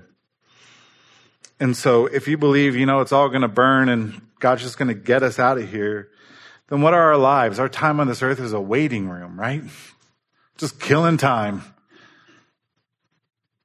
And 1.60 1.76
so 1.76 2.06
if 2.06 2.26
you 2.26 2.36
believe, 2.36 2.74
you 2.74 2.84
know, 2.84 3.00
it's 3.00 3.12
all 3.12 3.28
going 3.28 3.42
to 3.42 3.48
burn 3.48 3.88
and 3.88 4.20
God's 4.40 4.62
just 4.62 4.76
going 4.76 4.88
to 4.88 4.94
get 4.94 5.22
us 5.22 5.38
out 5.38 5.56
of 5.56 5.70
here, 5.70 6.10
then 6.68 6.80
what 6.80 6.94
are 6.94 7.12
our 7.12 7.18
lives? 7.18 7.58
Our 7.58 7.68
time 7.68 8.00
on 8.00 8.06
this 8.06 8.22
earth 8.22 8.40
is 8.40 8.52
a 8.52 8.60
waiting 8.60 9.08
room, 9.08 9.38
right? 9.38 9.62
Just 10.56 10.80
killing 10.80 11.16
time. 11.16 11.62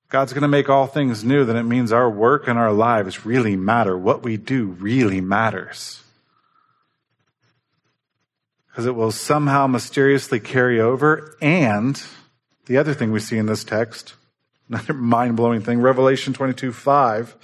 God's 0.09 0.33
going 0.33 0.41
to 0.41 0.47
make 0.47 0.69
all 0.69 0.87
things 0.87 1.23
new, 1.23 1.45
then 1.45 1.55
it 1.55 1.63
means 1.63 1.91
our 1.91 2.09
work 2.09 2.47
and 2.47 2.57
our 2.57 2.73
lives 2.73 3.25
really 3.25 3.55
matter. 3.55 3.97
What 3.97 4.23
we 4.23 4.37
do 4.37 4.65
really 4.65 5.21
matters. 5.21 6.01
Because 8.67 8.87
it 8.87 8.95
will 8.95 9.11
somehow 9.11 9.67
mysteriously 9.67 10.39
carry 10.39 10.81
over. 10.81 11.37
And 11.41 12.01
the 12.65 12.77
other 12.77 12.95
thing 12.95 13.11
we 13.11 13.19
see 13.19 13.37
in 13.37 13.45
this 13.45 13.63
text, 13.63 14.15
another 14.69 14.93
mind 14.93 15.35
blowing 15.35 15.61
thing, 15.61 15.79
Revelation 15.79 16.33
22 16.33 16.71
5. 16.71 17.35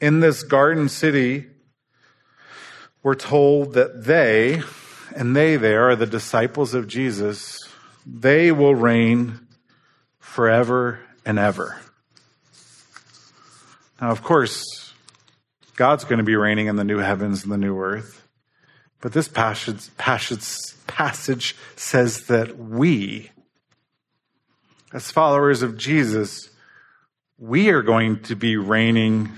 In 0.00 0.20
this 0.20 0.42
garden 0.42 0.88
city, 0.88 1.46
we're 3.08 3.14
told 3.14 3.72
that 3.72 4.04
they, 4.04 4.62
and 5.16 5.34
they 5.34 5.56
there 5.56 5.88
are 5.88 5.96
the 5.96 6.04
disciples 6.04 6.74
of 6.74 6.86
Jesus, 6.86 7.58
they 8.04 8.52
will 8.52 8.74
reign 8.74 9.40
forever 10.18 11.00
and 11.24 11.38
ever. 11.38 11.80
Now, 13.98 14.10
of 14.10 14.22
course, 14.22 14.92
God's 15.74 16.04
going 16.04 16.18
to 16.18 16.22
be 16.22 16.36
reigning 16.36 16.66
in 16.66 16.76
the 16.76 16.84
new 16.84 16.98
heavens 16.98 17.44
and 17.44 17.50
the 17.50 17.56
new 17.56 17.80
earth. 17.80 18.28
But 19.00 19.14
this 19.14 19.26
passage, 19.26 19.88
passage, 19.96 20.58
passage 20.86 21.56
says 21.76 22.26
that 22.26 22.58
we, 22.58 23.30
as 24.92 25.10
followers 25.10 25.62
of 25.62 25.78
Jesus, 25.78 26.50
we 27.38 27.70
are 27.70 27.80
going 27.80 28.20
to 28.24 28.36
be 28.36 28.58
reigning 28.58 29.32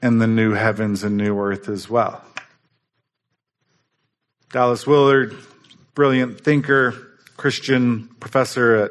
in 0.00 0.18
the 0.18 0.28
new 0.28 0.52
heavens 0.52 1.02
and 1.02 1.16
new 1.16 1.36
earth 1.36 1.68
as 1.68 1.90
well. 1.90 2.22
Dallas 4.52 4.86
Willard, 4.86 5.34
brilliant 5.94 6.42
thinker, 6.42 6.94
Christian 7.38 8.08
professor 8.20 8.76
at 8.76 8.90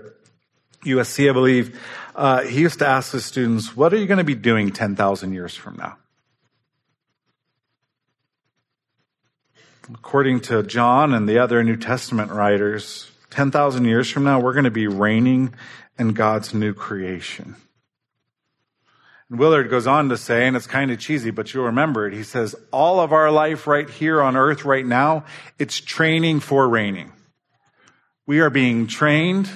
USC, 0.83 1.29
I 1.29 1.33
believe. 1.33 1.79
Uh, 2.15 2.41
he 2.41 2.61
used 2.61 2.79
to 2.79 2.87
ask 2.87 3.11
his 3.11 3.25
students, 3.25 3.77
What 3.77 3.93
are 3.93 3.97
you 3.97 4.07
going 4.07 4.17
to 4.17 4.23
be 4.23 4.33
doing 4.33 4.71
10,000 4.71 5.33
years 5.33 5.55
from 5.55 5.75
now? 5.77 5.97
According 9.93 10.39
to 10.41 10.63
John 10.63 11.13
and 11.13 11.29
the 11.29 11.37
other 11.37 11.63
New 11.63 11.77
Testament 11.77 12.31
writers, 12.31 13.11
10,000 13.29 13.85
years 13.85 14.09
from 14.09 14.23
now, 14.23 14.39
we're 14.39 14.53
going 14.53 14.65
to 14.65 14.71
be 14.71 14.87
reigning 14.87 15.53
in 15.99 16.13
God's 16.13 16.55
new 16.55 16.73
creation. 16.73 17.55
And 19.31 19.39
Willard 19.39 19.69
goes 19.69 19.87
on 19.87 20.09
to 20.09 20.17
say, 20.17 20.45
and 20.45 20.57
it's 20.57 20.67
kind 20.67 20.91
of 20.91 20.99
cheesy, 20.99 21.31
but 21.31 21.53
you'll 21.53 21.63
remember 21.63 22.05
it. 22.05 22.13
He 22.13 22.21
says, 22.21 22.53
all 22.69 22.99
of 22.99 23.13
our 23.13 23.31
life 23.31 23.65
right 23.65 23.89
here 23.89 24.21
on 24.21 24.35
earth 24.35 24.65
right 24.65 24.85
now, 24.85 25.23
it's 25.57 25.79
training 25.79 26.41
for 26.41 26.67
reigning. 26.67 27.13
We 28.27 28.41
are 28.41 28.49
being 28.49 28.87
trained 28.87 29.49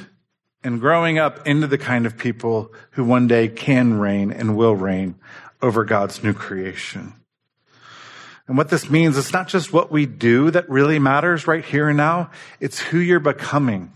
and 0.63 0.79
growing 0.79 1.19
up 1.19 1.45
into 1.45 1.67
the 1.67 1.77
kind 1.77 2.05
of 2.05 2.17
people 2.17 2.73
who 2.91 3.03
one 3.03 3.27
day 3.27 3.49
can 3.49 3.99
reign 3.99 4.31
and 4.31 4.55
will 4.55 4.77
reign 4.77 5.15
over 5.61 5.83
God's 5.83 6.23
new 6.23 6.33
creation. 6.33 7.11
And 8.47 8.57
what 8.57 8.69
this 8.69 8.89
means, 8.89 9.17
it's 9.17 9.33
not 9.33 9.49
just 9.49 9.73
what 9.73 9.91
we 9.91 10.05
do 10.05 10.51
that 10.51 10.69
really 10.69 10.99
matters 10.99 11.47
right 11.47 11.65
here 11.65 11.89
and 11.89 11.97
now. 11.97 12.31
It's 12.61 12.79
who 12.79 12.97
you're 12.97 13.19
becoming 13.19 13.91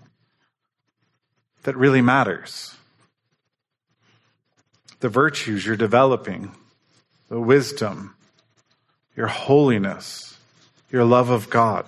that 1.63 1.77
really 1.77 2.01
matters. 2.01 2.75
The 4.99 5.09
virtues 5.09 5.65
you're 5.65 5.77
developing, 5.77 6.51
the 7.29 7.39
wisdom, 7.39 8.15
your 9.15 9.27
holiness, 9.27 10.37
your 10.91 11.05
love 11.05 11.29
of 11.29 11.49
God. 11.49 11.85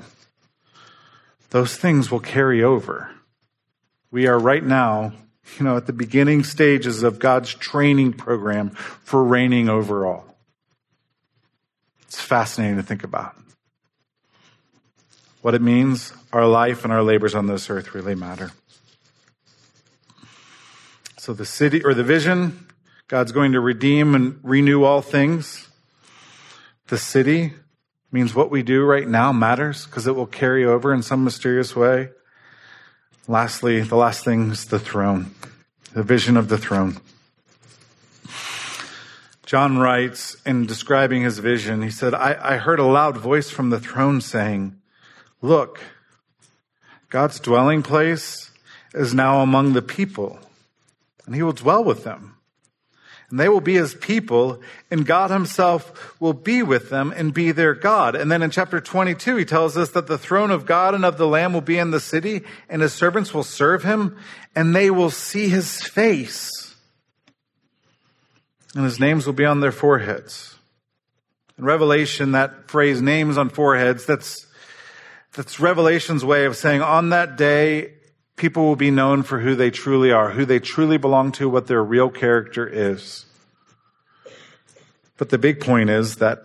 Those 1.49 1.75
things 1.75 2.09
will 2.09 2.19
carry 2.19 2.63
over. 2.63 3.11
We 4.11 4.27
are 4.27 4.39
right 4.39 4.63
now, 4.63 5.13
you 5.57 5.65
know, 5.65 5.77
at 5.77 5.87
the 5.87 5.93
beginning 5.93 6.43
stages 6.43 7.03
of 7.03 7.19
God's 7.19 7.53
training 7.53 8.13
program 8.13 8.69
for 8.69 9.23
reigning 9.23 9.67
over 9.67 10.05
all. 10.05 10.35
It's 12.03 12.21
fascinating 12.21 12.77
to 12.77 12.83
think 12.83 13.03
about. 13.03 13.35
What 15.41 15.55
it 15.55 15.61
means, 15.61 16.13
our 16.31 16.45
life 16.45 16.83
and 16.83 16.93
our 16.93 17.03
labors 17.03 17.35
on 17.35 17.47
this 17.47 17.69
earth 17.69 17.95
really 17.95 18.15
matter. 18.15 18.51
So 21.17 21.33
the 21.33 21.45
city 21.45 21.83
or 21.83 21.93
the 21.93 22.03
vision, 22.03 22.67
God's 23.11 23.33
going 23.33 23.51
to 23.51 23.59
redeem 23.59 24.15
and 24.15 24.39
renew 24.41 24.85
all 24.85 25.01
things. 25.01 25.67
The 26.87 26.97
city 26.97 27.51
means 28.09 28.33
what 28.33 28.49
we 28.49 28.63
do 28.63 28.85
right 28.85 29.05
now 29.05 29.33
matters 29.33 29.85
because 29.85 30.07
it 30.07 30.15
will 30.15 30.25
carry 30.25 30.63
over 30.63 30.93
in 30.93 31.03
some 31.03 31.25
mysterious 31.25 31.75
way. 31.75 32.11
Lastly, 33.27 33.81
the 33.81 33.97
last 33.97 34.23
thing 34.23 34.51
is 34.51 34.63
the 34.63 34.79
throne, 34.79 35.35
the 35.91 36.03
vision 36.03 36.37
of 36.37 36.47
the 36.47 36.57
throne. 36.57 37.01
John 39.45 39.77
writes 39.77 40.37
in 40.45 40.65
describing 40.65 41.23
his 41.23 41.39
vision, 41.39 41.81
he 41.81 41.91
said, 41.91 42.13
I, 42.13 42.37
I 42.41 42.55
heard 42.55 42.79
a 42.79 42.85
loud 42.85 43.17
voice 43.17 43.49
from 43.49 43.71
the 43.71 43.79
throne 43.81 44.21
saying, 44.21 44.79
Look, 45.41 45.81
God's 47.09 47.41
dwelling 47.41 47.83
place 47.83 48.51
is 48.93 49.13
now 49.13 49.41
among 49.41 49.73
the 49.73 49.81
people, 49.81 50.39
and 51.25 51.35
he 51.35 51.43
will 51.43 51.51
dwell 51.51 51.83
with 51.83 52.05
them. 52.05 52.37
And 53.31 53.39
they 53.39 53.49
will 53.49 53.61
be 53.61 53.75
his 53.75 53.95
people, 53.95 54.61
and 54.91 55.05
God 55.05 55.31
himself 55.31 56.19
will 56.21 56.33
be 56.33 56.61
with 56.61 56.89
them 56.89 57.13
and 57.15 57.33
be 57.33 57.51
their 57.51 57.73
God. 57.73 58.15
And 58.15 58.31
then 58.31 58.43
in 58.43 58.51
chapter 58.51 58.79
22, 58.79 59.37
he 59.37 59.45
tells 59.45 59.77
us 59.77 59.89
that 59.91 60.07
the 60.07 60.17
throne 60.17 60.51
of 60.51 60.65
God 60.65 60.93
and 60.93 61.05
of 61.05 61.17
the 61.17 61.27
Lamb 61.27 61.53
will 61.53 61.61
be 61.61 61.79
in 61.79 61.91
the 61.91 61.99
city, 61.99 62.41
and 62.69 62.81
his 62.81 62.93
servants 62.93 63.33
will 63.33 63.43
serve 63.43 63.83
him, 63.83 64.17
and 64.55 64.75
they 64.75 64.91
will 64.91 65.09
see 65.09 65.49
his 65.49 65.81
face 65.81 66.71
and 68.75 68.85
his 68.85 68.99
names 68.99 69.25
will 69.25 69.33
be 69.33 69.45
on 69.45 69.59
their 69.59 69.71
foreheads. 69.71 70.55
In 71.57 71.65
Revelation, 71.65 72.31
that 72.31 72.69
phrase, 72.69 73.01
names 73.01 73.37
on 73.37 73.49
foreheads, 73.49 74.05
that's, 74.05 74.47
that's 75.33 75.59
Revelation's 75.59 76.23
way 76.23 76.45
of 76.45 76.55
saying 76.55 76.81
on 76.81 77.09
that 77.09 77.37
day, 77.37 77.93
people 78.41 78.63
will 78.63 78.75
be 78.75 78.89
known 78.89 79.21
for 79.21 79.39
who 79.39 79.53
they 79.53 79.69
truly 79.69 80.11
are, 80.11 80.31
who 80.31 80.45
they 80.45 80.59
truly 80.59 80.97
belong 80.97 81.31
to, 81.31 81.47
what 81.47 81.67
their 81.67 81.83
real 81.83 82.09
character 82.09 82.67
is. 82.67 83.27
But 85.17 85.29
the 85.29 85.37
big 85.37 85.61
point 85.61 85.91
is 85.91 86.15
that 86.15 86.39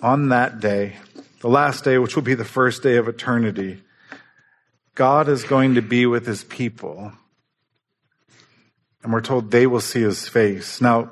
on 0.00 0.28
that 0.28 0.60
day, 0.60 0.98
the 1.40 1.48
last 1.48 1.82
day, 1.82 1.98
which 1.98 2.14
will 2.14 2.22
be 2.22 2.34
the 2.34 2.44
first 2.44 2.84
day 2.84 2.98
of 2.98 3.08
eternity, 3.08 3.82
God 4.94 5.28
is 5.28 5.42
going 5.42 5.74
to 5.74 5.82
be 5.82 6.06
with 6.06 6.24
his 6.24 6.44
people 6.44 7.12
and 9.02 9.12
we're 9.12 9.20
told 9.20 9.50
they 9.50 9.66
will 9.66 9.80
see 9.80 10.02
his 10.02 10.28
face. 10.28 10.80
Now, 10.80 11.10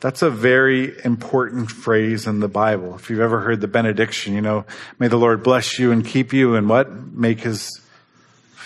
that's 0.00 0.22
a 0.22 0.30
very 0.30 1.04
important 1.04 1.70
phrase 1.70 2.26
in 2.26 2.40
the 2.40 2.48
Bible. 2.48 2.96
If 2.96 3.10
you've 3.10 3.20
ever 3.20 3.40
heard 3.40 3.60
the 3.60 3.68
benediction, 3.68 4.34
you 4.34 4.40
know, 4.40 4.66
may 4.98 5.06
the 5.06 5.18
Lord 5.18 5.44
bless 5.44 5.78
you 5.78 5.92
and 5.92 6.04
keep 6.04 6.32
you 6.32 6.56
and 6.56 6.68
what? 6.68 6.90
Make 6.90 7.40
his 7.40 7.81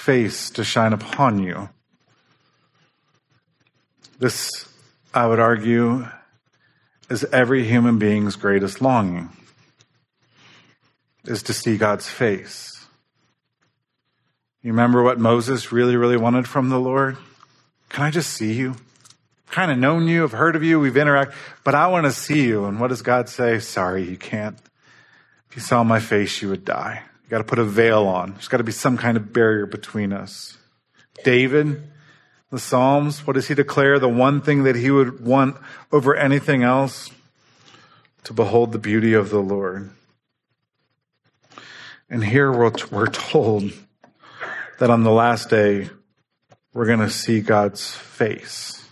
face 0.06 0.50
to 0.50 0.62
shine 0.62 0.92
upon 0.92 1.40
you. 1.40 1.68
This, 4.20 4.68
I 5.12 5.26
would 5.26 5.40
argue, 5.40 6.06
is 7.10 7.24
every 7.32 7.64
human 7.64 7.98
being's 7.98 8.36
greatest 8.36 8.80
longing, 8.80 9.30
is 11.24 11.42
to 11.42 11.52
see 11.52 11.76
God's 11.76 12.08
face. 12.08 12.86
You 14.62 14.70
remember 14.70 15.02
what 15.02 15.18
Moses 15.18 15.72
really, 15.72 15.96
really 15.96 16.16
wanted 16.16 16.46
from 16.46 16.68
the 16.68 16.78
Lord? 16.78 17.16
Can 17.88 18.04
I 18.04 18.12
just 18.12 18.30
see 18.30 18.52
you? 18.52 18.76
Kind 19.50 19.72
of 19.72 19.78
known 19.78 20.06
you, 20.06 20.22
I've 20.22 20.30
heard 20.30 20.54
of 20.54 20.62
you, 20.62 20.78
we've 20.78 20.94
interacted, 20.94 21.34
but 21.64 21.74
I 21.74 21.88
want 21.88 22.06
to 22.06 22.12
see 22.12 22.46
you. 22.46 22.66
And 22.66 22.78
what 22.78 22.90
does 22.90 23.02
God 23.02 23.28
say? 23.28 23.58
Sorry, 23.58 24.08
you 24.08 24.16
can't. 24.16 24.56
If 25.50 25.56
you 25.56 25.62
saw 25.62 25.82
my 25.82 25.98
face, 25.98 26.42
you 26.42 26.48
would 26.50 26.64
die. 26.64 27.02
You 27.26 27.30
got 27.30 27.38
to 27.38 27.44
put 27.44 27.58
a 27.58 27.64
veil 27.64 28.06
on. 28.06 28.34
There's 28.34 28.46
got 28.46 28.58
to 28.58 28.64
be 28.64 28.70
some 28.70 28.96
kind 28.96 29.16
of 29.16 29.32
barrier 29.32 29.66
between 29.66 30.12
us. 30.12 30.56
David, 31.24 31.82
the 32.52 32.60
Psalms, 32.60 33.26
what 33.26 33.32
does 33.32 33.48
he 33.48 33.54
declare? 33.54 33.98
The 33.98 34.08
one 34.08 34.40
thing 34.40 34.62
that 34.62 34.76
he 34.76 34.92
would 34.92 35.24
want 35.24 35.56
over 35.90 36.14
anything 36.14 36.62
else? 36.62 37.10
To 38.24 38.32
behold 38.32 38.70
the 38.70 38.78
beauty 38.78 39.12
of 39.12 39.30
the 39.30 39.40
Lord. 39.40 39.90
And 42.08 42.24
here 42.24 42.52
we're, 42.52 42.70
we're 42.92 43.08
told 43.08 43.72
that 44.78 44.90
on 44.90 45.02
the 45.02 45.10
last 45.10 45.50
day, 45.50 45.90
we're 46.72 46.86
going 46.86 47.00
to 47.00 47.10
see 47.10 47.40
God's 47.40 47.92
face. 47.92 48.84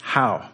How? 0.00 0.50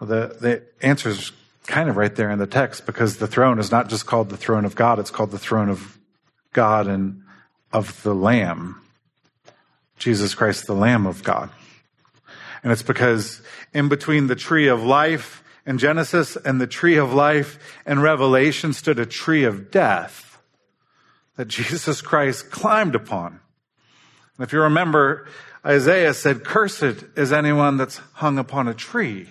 The, 0.00 0.36
the 0.40 0.62
answer 0.82 1.10
is 1.10 1.30
kind 1.66 1.88
of 1.88 1.96
right 1.96 2.14
there 2.14 2.30
in 2.30 2.38
the 2.38 2.46
text 2.46 2.86
because 2.86 3.16
the 3.16 3.26
throne 3.26 3.58
is 3.58 3.70
not 3.70 3.88
just 3.88 4.06
called 4.06 4.28
the 4.28 4.36
throne 4.36 4.64
of 4.64 4.74
God, 4.74 4.98
it's 4.98 5.10
called 5.10 5.30
the 5.30 5.38
throne 5.38 5.68
of 5.68 5.98
God 6.52 6.86
and 6.86 7.22
of 7.72 8.02
the 8.02 8.14
Lamb. 8.14 8.80
Jesus 9.98 10.34
Christ, 10.34 10.66
the 10.66 10.74
Lamb 10.74 11.06
of 11.06 11.22
God. 11.22 11.50
And 12.62 12.72
it's 12.72 12.82
because 12.82 13.42
in 13.72 13.88
between 13.88 14.26
the 14.26 14.36
tree 14.36 14.68
of 14.68 14.82
life 14.82 15.42
in 15.66 15.78
Genesis 15.78 16.36
and 16.36 16.60
the 16.60 16.66
tree 16.66 16.96
of 16.96 17.12
life 17.12 17.58
in 17.86 18.00
Revelation 18.00 18.72
stood 18.72 18.98
a 18.98 19.06
tree 19.06 19.44
of 19.44 19.70
death 19.70 20.38
that 21.36 21.48
Jesus 21.48 22.00
Christ 22.00 22.50
climbed 22.50 22.94
upon. 22.94 23.40
And 24.36 24.46
if 24.46 24.52
you 24.52 24.60
remember, 24.60 25.26
Isaiah 25.64 26.14
said, 26.14 26.44
Cursed 26.44 27.04
is 27.16 27.32
anyone 27.32 27.76
that's 27.76 27.96
hung 28.14 28.38
upon 28.38 28.68
a 28.68 28.74
tree. 28.74 29.28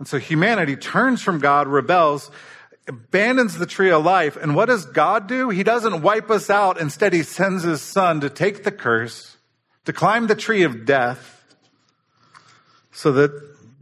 And 0.00 0.08
so 0.08 0.18
humanity 0.18 0.76
turns 0.76 1.20
from 1.20 1.40
God, 1.40 1.68
rebels, 1.68 2.30
abandons 2.88 3.58
the 3.58 3.66
tree 3.66 3.90
of 3.90 4.02
life. 4.02 4.34
And 4.34 4.56
what 4.56 4.64
does 4.64 4.86
God 4.86 5.26
do? 5.26 5.50
He 5.50 5.62
doesn't 5.62 6.00
wipe 6.00 6.30
us 6.30 6.48
out. 6.48 6.80
Instead, 6.80 7.12
he 7.12 7.22
sends 7.22 7.64
his 7.64 7.82
son 7.82 8.22
to 8.22 8.30
take 8.30 8.64
the 8.64 8.72
curse, 8.72 9.36
to 9.84 9.92
climb 9.92 10.26
the 10.26 10.34
tree 10.34 10.62
of 10.62 10.86
death, 10.86 11.54
so 12.92 13.12
that 13.12 13.30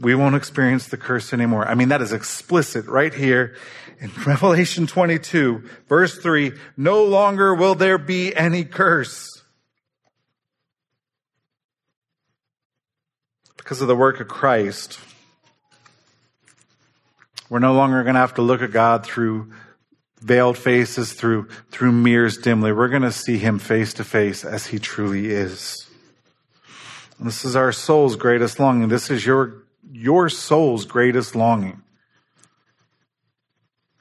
we 0.00 0.16
won't 0.16 0.34
experience 0.34 0.88
the 0.88 0.96
curse 0.96 1.32
anymore. 1.32 1.68
I 1.68 1.76
mean, 1.76 1.90
that 1.90 2.02
is 2.02 2.12
explicit 2.12 2.86
right 2.86 3.14
here 3.14 3.54
in 4.00 4.10
Revelation 4.26 4.88
22, 4.88 5.62
verse 5.88 6.18
3, 6.18 6.50
no 6.76 7.04
longer 7.04 7.54
will 7.54 7.76
there 7.76 7.96
be 7.96 8.34
any 8.34 8.64
curse. 8.64 9.40
Because 13.56 13.80
of 13.80 13.86
the 13.86 13.94
work 13.94 14.18
of 14.18 14.26
Christ, 14.26 14.98
we're 17.48 17.58
no 17.58 17.74
longer 17.74 18.02
going 18.02 18.14
to 18.14 18.20
have 18.20 18.34
to 18.34 18.42
look 18.42 18.62
at 18.62 18.70
God 18.70 19.04
through 19.04 19.52
veiled 20.20 20.58
faces, 20.58 21.12
through, 21.12 21.48
through 21.70 21.92
mirrors 21.92 22.38
dimly. 22.38 22.72
We're 22.72 22.88
going 22.88 23.02
to 23.02 23.12
see 23.12 23.38
him 23.38 23.58
face 23.58 23.94
to 23.94 24.04
face 24.04 24.44
as 24.44 24.66
he 24.66 24.78
truly 24.78 25.26
is. 25.26 25.86
And 27.18 27.26
this 27.26 27.44
is 27.44 27.56
our 27.56 27.72
soul's 27.72 28.16
greatest 28.16 28.58
longing. 28.58 28.88
This 28.88 29.10
is 29.10 29.24
your, 29.24 29.62
your 29.90 30.28
soul's 30.28 30.84
greatest 30.84 31.34
longing 31.34 31.82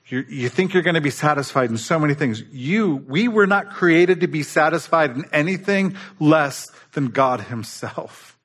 you 0.10 0.26
you 0.30 0.50
think 0.50 0.74
you're 0.74 0.84
going 0.84 0.96
to 0.96 1.02
be 1.02 1.10
satisfied 1.10 1.70
in 1.70 1.78
so 1.78 2.00
many 2.00 2.14
things. 2.14 2.42
You, 2.52 2.96
we 2.96 3.28
were 3.28 3.48
not 3.48 3.72
created 3.72 4.22
to 4.22 4.28
be 4.28 4.44
satisfied 4.44 5.12
in 5.12 5.26
anything 5.32 5.98
less 6.20 6.66
than 6.94 7.08
God 7.08 7.42
himself. 7.42 8.38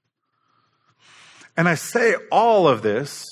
And 1.57 1.69
I 1.69 1.75
say 1.75 2.15
all 2.31 2.67
of 2.67 2.83
this 2.83 3.25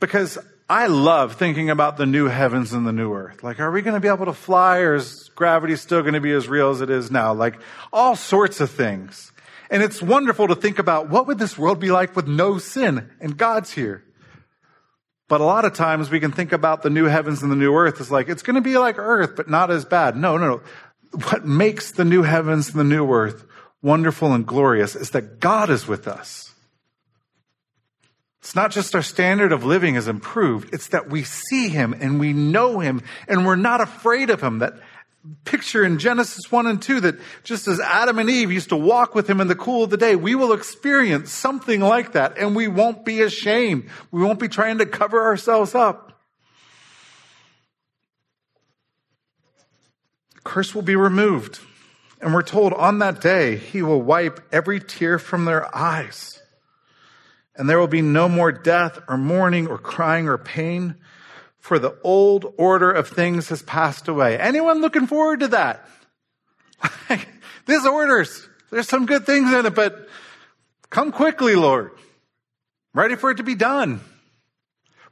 because 0.00 0.38
I 0.68 0.86
love 0.86 1.34
thinking 1.34 1.68
about 1.68 1.98
the 1.98 2.06
new 2.06 2.26
heavens 2.26 2.72
and 2.72 2.86
the 2.86 2.92
new 2.92 3.12
earth. 3.12 3.42
Like, 3.42 3.60
are 3.60 3.70
we 3.70 3.82
going 3.82 3.94
to 3.94 4.00
be 4.00 4.08
able 4.08 4.24
to 4.24 4.32
fly 4.32 4.78
or 4.78 4.94
is 4.94 5.30
gravity 5.34 5.76
still 5.76 6.00
going 6.00 6.14
to 6.14 6.20
be 6.20 6.32
as 6.32 6.48
real 6.48 6.70
as 6.70 6.80
it 6.80 6.88
is 6.88 7.10
now? 7.10 7.34
Like, 7.34 7.56
all 7.92 8.16
sorts 8.16 8.60
of 8.60 8.70
things. 8.70 9.32
And 9.70 9.82
it's 9.82 10.00
wonderful 10.00 10.48
to 10.48 10.54
think 10.54 10.78
about 10.78 11.10
what 11.10 11.26
would 11.26 11.38
this 11.38 11.58
world 11.58 11.80
be 11.80 11.90
like 11.90 12.16
with 12.16 12.26
no 12.26 12.58
sin 12.58 13.10
and 13.20 13.36
God's 13.36 13.72
here. 13.72 14.04
But 15.28 15.40
a 15.40 15.44
lot 15.44 15.64
of 15.64 15.74
times 15.74 16.10
we 16.10 16.20
can 16.20 16.32
think 16.32 16.52
about 16.52 16.82
the 16.82 16.90
new 16.90 17.06
heavens 17.06 17.42
and 17.42 17.50
the 17.50 17.56
new 17.56 17.74
earth 17.74 18.00
as 18.00 18.10
like, 18.10 18.28
it's 18.28 18.42
going 18.42 18.56
to 18.56 18.60
be 18.62 18.78
like 18.78 18.98
earth, 18.98 19.36
but 19.36 19.48
not 19.48 19.70
as 19.70 19.84
bad. 19.84 20.16
No, 20.16 20.36
no, 20.38 20.48
no. 20.48 20.60
What 21.28 21.46
makes 21.46 21.92
the 21.92 22.04
new 22.04 22.22
heavens 22.22 22.70
and 22.70 22.80
the 22.80 22.84
new 22.84 23.10
earth 23.10 23.44
wonderful 23.82 24.32
and 24.32 24.46
glorious 24.46 24.96
is 24.96 25.10
that 25.10 25.40
God 25.40 25.70
is 25.70 25.86
with 25.86 26.08
us. 26.08 26.43
It's 28.44 28.54
not 28.54 28.72
just 28.72 28.94
our 28.94 29.00
standard 29.00 29.52
of 29.52 29.64
living 29.64 29.94
is 29.94 30.06
improved. 30.06 30.74
It's 30.74 30.88
that 30.88 31.08
we 31.08 31.24
see 31.24 31.70
him 31.70 31.94
and 31.98 32.20
we 32.20 32.34
know 32.34 32.78
him 32.78 33.00
and 33.26 33.46
we're 33.46 33.56
not 33.56 33.80
afraid 33.80 34.28
of 34.28 34.42
him. 34.42 34.58
That 34.58 34.74
picture 35.46 35.82
in 35.82 35.98
Genesis 35.98 36.52
1 36.52 36.66
and 36.66 36.80
2 36.80 37.00
that 37.00 37.14
just 37.42 37.66
as 37.68 37.80
Adam 37.80 38.18
and 38.18 38.28
Eve 38.28 38.52
used 38.52 38.68
to 38.68 38.76
walk 38.76 39.14
with 39.14 39.30
him 39.30 39.40
in 39.40 39.48
the 39.48 39.54
cool 39.54 39.84
of 39.84 39.88
the 39.88 39.96
day, 39.96 40.14
we 40.14 40.34
will 40.34 40.52
experience 40.52 41.32
something 41.32 41.80
like 41.80 42.12
that 42.12 42.36
and 42.36 42.54
we 42.54 42.68
won't 42.68 43.06
be 43.06 43.22
ashamed. 43.22 43.88
We 44.10 44.22
won't 44.22 44.38
be 44.38 44.48
trying 44.48 44.76
to 44.76 44.84
cover 44.84 45.22
ourselves 45.22 45.74
up. 45.74 46.12
Curse 50.44 50.74
will 50.74 50.82
be 50.82 50.96
removed. 50.96 51.60
And 52.20 52.34
we're 52.34 52.42
told 52.42 52.74
on 52.74 52.98
that 52.98 53.22
day, 53.22 53.56
he 53.56 53.80
will 53.80 54.02
wipe 54.02 54.40
every 54.52 54.80
tear 54.80 55.18
from 55.18 55.46
their 55.46 55.74
eyes 55.74 56.42
and 57.56 57.68
there 57.68 57.78
will 57.78 57.86
be 57.86 58.02
no 58.02 58.28
more 58.28 58.52
death 58.52 58.98
or 59.08 59.16
mourning 59.16 59.66
or 59.66 59.78
crying 59.78 60.28
or 60.28 60.38
pain, 60.38 60.96
for 61.58 61.78
the 61.78 61.96
old 62.02 62.52
order 62.58 62.90
of 62.90 63.08
things 63.08 63.48
has 63.48 63.62
passed 63.62 64.08
away. 64.08 64.38
Anyone 64.38 64.80
looking 64.80 65.06
forward 65.06 65.40
to 65.40 65.48
that? 65.48 65.88
this 67.66 67.86
orders, 67.86 68.48
there's 68.70 68.88
some 68.88 69.06
good 69.06 69.24
things 69.24 69.52
in 69.52 69.66
it, 69.66 69.74
but 69.74 70.08
come 70.90 71.12
quickly, 71.12 71.54
Lord. 71.54 71.92
I'm 71.94 73.00
Ready 73.00 73.16
for 73.16 73.30
it 73.30 73.36
to 73.36 73.42
be 73.42 73.54
done. 73.54 74.00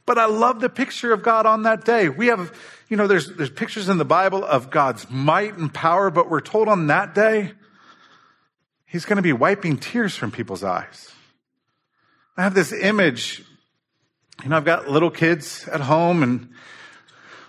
But 0.05 0.19
I 0.19 0.27
love 0.27 0.61
the 0.61 0.69
picture 0.69 1.13
of 1.13 1.23
God 1.23 1.47
on 1.47 1.63
that 1.63 1.85
day. 1.85 2.09
We 2.09 2.27
have, 2.27 2.53
you 2.89 2.97
know, 2.97 3.07
there's, 3.07 3.29
there's 3.35 3.51
pictures 3.51 3.89
in 3.89 3.99
the 3.99 4.05
Bible 4.05 4.45
of 4.45 4.71
God's 4.71 5.09
might 5.09 5.57
and 5.57 5.73
power, 5.73 6.11
but 6.11 6.29
we're 6.29 6.41
told 6.41 6.69
on 6.69 6.89
that 6.89 7.15
day, 7.15 7.53
He's 8.85 9.07
going 9.07 9.17
to 9.17 9.23
be 9.23 9.33
wiping 9.33 9.79
tears 9.79 10.15
from 10.17 10.31
people's 10.31 10.63
eyes. 10.63 11.11
I 12.37 12.43
have 12.43 12.55
this 12.55 12.73
image. 12.73 13.45
You 14.43 14.49
know, 14.49 14.57
I've 14.57 14.65
got 14.65 14.89
little 14.89 15.11
kids 15.11 15.69
at 15.69 15.81
home 15.81 16.23
and 16.23 16.51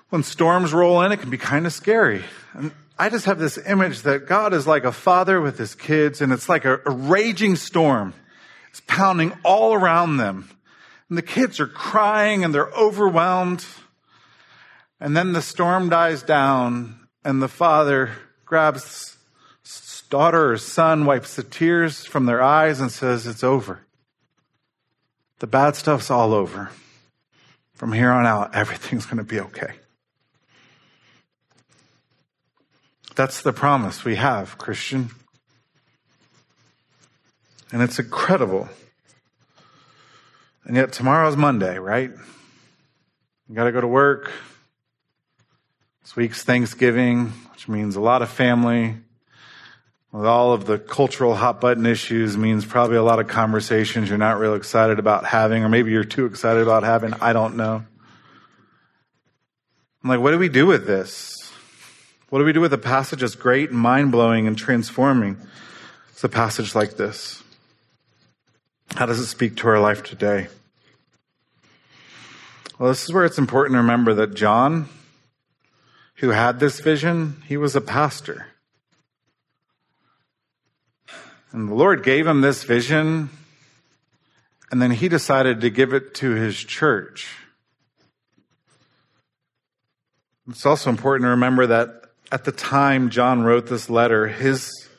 when 0.09 0.23
storms 0.23 0.73
roll 0.73 1.01
in, 1.01 1.11
it 1.11 1.17
can 1.17 1.29
be 1.29 1.37
kind 1.37 1.65
of 1.65 1.73
scary. 1.73 2.23
And 2.53 2.71
I 2.99 3.09
just 3.09 3.25
have 3.25 3.39
this 3.39 3.57
image 3.57 4.03
that 4.03 4.27
God 4.27 4.53
is 4.53 4.67
like 4.67 4.83
a 4.83 4.91
father 4.91 5.41
with 5.41 5.57
his 5.57 5.73
kids 5.73 6.21
and 6.21 6.31
it's 6.31 6.49
like 6.49 6.65
a, 6.65 6.79
a 6.85 6.91
raging 6.91 7.55
storm. 7.55 8.13
It's 8.69 8.81
pounding 8.85 9.33
all 9.43 9.73
around 9.73 10.17
them. 10.17 10.49
And 11.09 11.17
the 11.17 11.23
kids 11.23 11.59
are 11.59 11.67
crying 11.67 12.43
and 12.43 12.53
they're 12.53 12.71
overwhelmed. 12.71 13.65
And 14.99 15.17
then 15.17 15.33
the 15.33 15.41
storm 15.41 15.89
dies 15.89 16.23
down 16.23 17.07
and 17.23 17.41
the 17.41 17.47
father 17.47 18.11
grabs 18.45 19.17
daughter 20.13 20.51
or 20.51 20.57
son, 20.59 21.05
wipes 21.05 21.35
the 21.35 21.43
tears 21.43 22.05
from 22.05 22.27
their 22.27 22.39
eyes 22.39 22.79
and 22.79 22.91
says, 22.91 23.25
it's 23.25 23.43
over. 23.43 23.79
The 25.43 25.47
bad 25.47 25.75
stuff's 25.75 26.10
all 26.10 26.34
over. 26.34 26.71
From 27.73 27.91
here 27.91 28.12
on 28.12 28.25
out, 28.25 28.56
everything's 28.56 29.06
going 29.06 29.17
to 29.17 29.25
be 29.25 29.41
okay. 29.41 29.73
That's 33.15 33.41
the 33.41 33.51
promise 33.51 34.06
we 34.06 34.15
have, 34.15 34.58
Christian. 34.58 35.10
And 37.73 37.82
it's 37.82 37.99
incredible. 37.99 38.69
And 40.63 40.77
yet 40.77 40.93
tomorrow's 40.93 41.36
Monday, 41.36 41.77
right? 41.77 42.12
You 43.49 43.53
got 43.53 43.65
to 43.65 43.73
go 43.73 43.82
to 43.82 43.88
work. 43.88 44.32
This 46.03 46.15
week's 46.15 46.43
Thanksgiving, 46.43 47.34
which 47.51 47.67
means 47.67 47.97
a 47.97 47.99
lot 47.99 48.21
of 48.21 48.29
family, 48.29 48.95
with 50.13 50.28
all 50.28 50.54
of 50.54 50.65
the 50.65 50.78
cultural 50.78 51.34
hot 51.34 51.60
button 51.60 51.88
issues 51.88 52.38
means 52.38 52.65
probably 52.65 52.97
a 52.97 53.04
lot 53.04 53.19
of 53.19 53.28
conversations 53.28 54.08
you're 54.08 54.17
not 54.19 54.39
real 54.39 54.54
excited 54.54 54.99
about 54.99 55.26
having, 55.26 55.63
or 55.63 55.69
maybe 55.69 55.91
you're 55.91 56.04
too 56.04 56.28
excited 56.28 56.62
about 56.62 56.84
having. 56.84 57.13
I 57.15 57.34
don't 57.34 57.58
know. 57.58 57.84
I'm 60.04 60.10
like, 60.10 60.19
what 60.19 60.30
do 60.30 60.38
we 60.38 60.49
do 60.49 60.67
with 60.67 60.86
this? 60.86 61.34
What 62.30 62.39
do 62.39 62.45
we 62.45 62.54
do 62.54 62.62
with 62.62 62.73
a 62.73 62.78
passage 62.78 63.21
that's 63.21 63.34
great 63.34 63.71
and 63.71 63.80
mind 63.80 64.12
blowing 64.12 64.45
and 64.45 64.56
transforming? 64.56 65.36
It's 66.12 66.23
a 66.23 66.30
passage 66.30 66.76
like 66.76 66.95
this. 66.95 67.41
How 68.95 69.08
does 69.08 69.19
it 69.19 69.26
speak 69.26 69.58
to 69.58 69.67
our 69.67 69.80
life 69.80 70.04
today? 70.04 70.47
Well, 72.78 72.89
this 72.89 73.04
is 73.04 73.12
where 73.12 73.26
it's 73.26 73.39
important 73.39 73.73
to 73.73 73.80
remember 73.80 74.13
that 74.13 74.36
John, 74.36 74.89
who 76.15 76.30
had 76.30 76.60
this 76.60 76.82
vision, 76.82 77.41
he 77.47 77.58
was 77.58 77.76
a 77.76 77.82
pastor. 77.82 78.52
And 81.53 81.69
the 81.69 81.75
Lord 81.75 82.03
gave 82.03 82.25
him 82.25 82.41
this 82.41 82.63
vision, 82.63 83.29
and 84.71 84.81
then 84.81 84.89
he 84.89 85.07
decided 85.07 85.61
to 85.61 85.69
give 85.69 85.93
it 85.93 86.15
to 86.15 86.31
his 86.31 86.57
church. 86.57 87.29
It's 90.49 90.65
also 90.65 90.89
important 90.89 91.25
to 91.27 91.29
remember 91.29 91.67
that 91.67 92.05
at 92.31 92.43
the 92.43 92.51
time 92.51 93.11
John 93.11 93.43
wrote 93.43 93.67
this 93.67 93.87
letter, 93.87 94.27
his, 94.27 94.89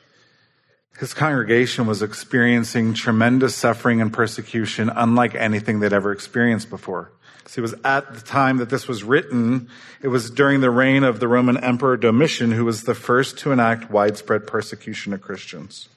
his 0.97 1.13
congregation 1.13 1.87
was 1.87 2.01
experiencing 2.01 2.93
tremendous 2.93 3.53
suffering 3.53 3.99
and 3.99 4.13
persecution 4.13 4.89
unlike 4.95 5.35
anything 5.35 5.81
they'd 5.81 5.91
ever 5.91 6.13
experienced 6.13 6.69
before. 6.69 7.11
So 7.47 7.59
it 7.59 7.63
was 7.63 7.75
at 7.83 8.15
the 8.15 8.21
time 8.21 8.57
that 8.57 8.69
this 8.69 8.87
was 8.87 9.03
written, 9.03 9.67
it 10.01 10.07
was 10.07 10.31
during 10.31 10.61
the 10.61 10.71
reign 10.71 11.03
of 11.03 11.19
the 11.19 11.27
Roman 11.27 11.57
Emperor 11.57 11.97
Domitian, 11.97 12.53
who 12.53 12.63
was 12.63 12.83
the 12.83 12.95
first 12.95 13.37
to 13.39 13.51
enact 13.51 13.91
widespread 13.91 14.47
persecution 14.47 15.11
of 15.11 15.21
Christians. 15.21 15.89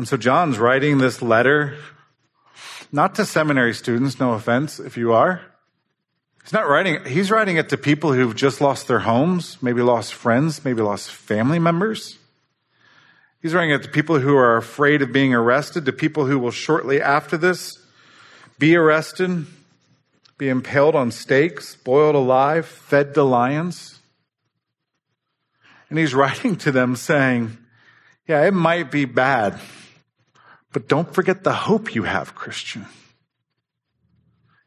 And 0.00 0.08
so 0.08 0.16
John's 0.16 0.58
writing 0.58 0.96
this 0.96 1.20
letter, 1.20 1.76
not 2.90 3.16
to 3.16 3.26
seminary 3.26 3.74
students, 3.74 4.18
no 4.18 4.32
offense 4.32 4.80
if 4.80 4.96
you 4.96 5.12
are. 5.12 5.42
He's 6.42 6.54
not 6.54 6.66
writing, 6.66 7.04
he's 7.04 7.30
writing 7.30 7.58
it 7.58 7.68
to 7.68 7.76
people 7.76 8.14
who've 8.14 8.34
just 8.34 8.62
lost 8.62 8.88
their 8.88 9.00
homes, 9.00 9.58
maybe 9.60 9.82
lost 9.82 10.14
friends, 10.14 10.64
maybe 10.64 10.80
lost 10.80 11.10
family 11.10 11.58
members. 11.58 12.16
He's 13.42 13.52
writing 13.52 13.72
it 13.72 13.82
to 13.82 13.90
people 13.90 14.18
who 14.18 14.38
are 14.38 14.56
afraid 14.56 15.02
of 15.02 15.12
being 15.12 15.34
arrested, 15.34 15.84
to 15.84 15.92
people 15.92 16.24
who 16.24 16.38
will 16.38 16.50
shortly 16.50 17.02
after 17.02 17.36
this 17.36 17.78
be 18.58 18.76
arrested, 18.76 19.44
be 20.38 20.48
impaled 20.48 20.94
on 20.94 21.10
stakes, 21.10 21.76
boiled 21.76 22.14
alive, 22.14 22.64
fed 22.64 23.12
to 23.12 23.22
lions. 23.22 23.98
And 25.90 25.98
he's 25.98 26.14
writing 26.22 26.56
to 26.56 26.72
them 26.72 26.96
saying, 26.96 27.58
yeah, 28.26 28.46
it 28.46 28.54
might 28.54 28.90
be 28.90 29.04
bad. 29.04 29.60
But 30.72 30.88
don't 30.88 31.12
forget 31.12 31.42
the 31.42 31.52
hope 31.52 31.94
you 31.94 32.04
have, 32.04 32.34
Christian. 32.34 32.86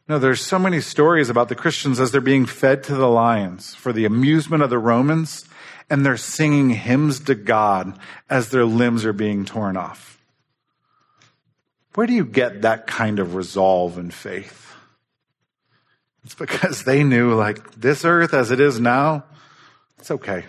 No, 0.08 0.20
there's 0.20 0.42
so 0.42 0.60
many 0.60 0.82
stories 0.82 1.30
about 1.30 1.48
the 1.48 1.56
Christians 1.56 2.00
as 2.00 2.12
they're 2.12 2.20
being 2.20 2.46
fed 2.46 2.84
to 2.86 2.96
the 2.96 3.08
lions 3.08 3.74
for 3.74 3.94
the 3.94 4.04
amusement 4.04 4.62
of 4.62 4.70
the 4.70 4.78
Romans, 4.78 5.46
and 5.90 6.06
they're 6.06 6.18
singing 6.18 6.72
hymns 6.72 7.22
to 7.22 7.36
God 7.36 7.98
as 8.30 8.50
their 8.50 8.66
limbs 8.66 9.06
are 9.06 9.14
being 9.14 9.46
torn 9.46 9.78
off. 9.78 10.20
Where 11.96 12.08
do 12.08 12.14
you 12.14 12.26
get 12.26 12.64
that 12.64 12.86
kind 12.88 13.20
of 13.20 13.36
resolve 13.36 13.98
and 13.98 14.14
faith? 14.14 14.74
It's 16.26 16.36
because 16.36 16.84
they 16.84 17.04
knew, 17.04 17.34
like, 17.34 17.76
this 17.76 18.04
earth 18.04 18.34
as 18.34 18.52
it 18.52 18.60
is 18.60 18.80
now, 18.80 19.24
it's 20.00 20.12
okay. 20.12 20.46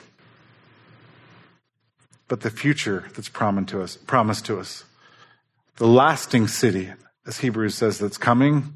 But 2.27 2.41
the 2.41 2.51
future 2.51 3.05
that's 3.15 3.29
promised 3.29 3.69
to 3.69 3.83
us, 3.83 3.97
promised 3.97 4.47
to 4.47 4.59
us 4.59 4.85
the 5.77 5.87
lasting 5.87 6.49
city, 6.49 6.93
as 7.27 7.39
Hebrews 7.39 7.75
says, 7.75 7.99
that's 7.99 8.19
coming, 8.19 8.75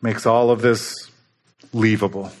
makes 0.00 0.26
all 0.26 0.50
of 0.50 0.62
this 0.62 1.10
leavable. 1.72 2.32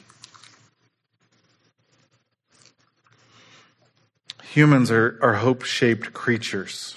Humans 4.42 4.90
are, 4.90 5.18
are 5.22 5.34
hope 5.34 5.62
shaped 5.62 6.12
creatures. 6.12 6.96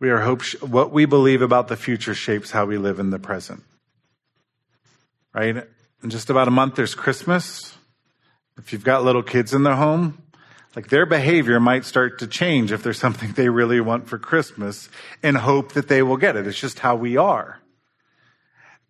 We 0.00 0.10
are 0.10 0.20
hope, 0.20 0.42
what 0.62 0.90
we 0.90 1.04
believe 1.04 1.42
about 1.42 1.68
the 1.68 1.76
future 1.76 2.14
shapes 2.14 2.50
how 2.50 2.64
we 2.64 2.78
live 2.78 2.98
in 2.98 3.10
the 3.10 3.18
present. 3.18 3.62
Right? 5.32 5.64
in 6.02 6.10
just 6.10 6.30
about 6.30 6.48
a 6.48 6.50
month, 6.50 6.76
there's 6.76 6.94
Christmas. 6.94 7.76
If 8.56 8.72
you've 8.72 8.84
got 8.84 9.04
little 9.04 9.22
kids 9.22 9.52
in 9.52 9.62
the 9.62 9.76
home, 9.76 10.22
like 10.76 10.88
their 10.88 11.06
behavior 11.06 11.58
might 11.58 11.84
start 11.84 12.20
to 12.20 12.26
change 12.26 12.70
if 12.70 12.82
there's 12.82 12.98
something 12.98 13.32
they 13.32 13.48
really 13.48 13.80
want 13.80 14.08
for 14.08 14.18
Christmas 14.18 14.88
and 15.22 15.36
hope 15.36 15.72
that 15.72 15.88
they 15.88 16.02
will 16.02 16.16
get 16.16 16.36
it. 16.36 16.46
It's 16.46 16.60
just 16.60 16.78
how 16.78 16.96
we 16.96 17.16
are. 17.16 17.60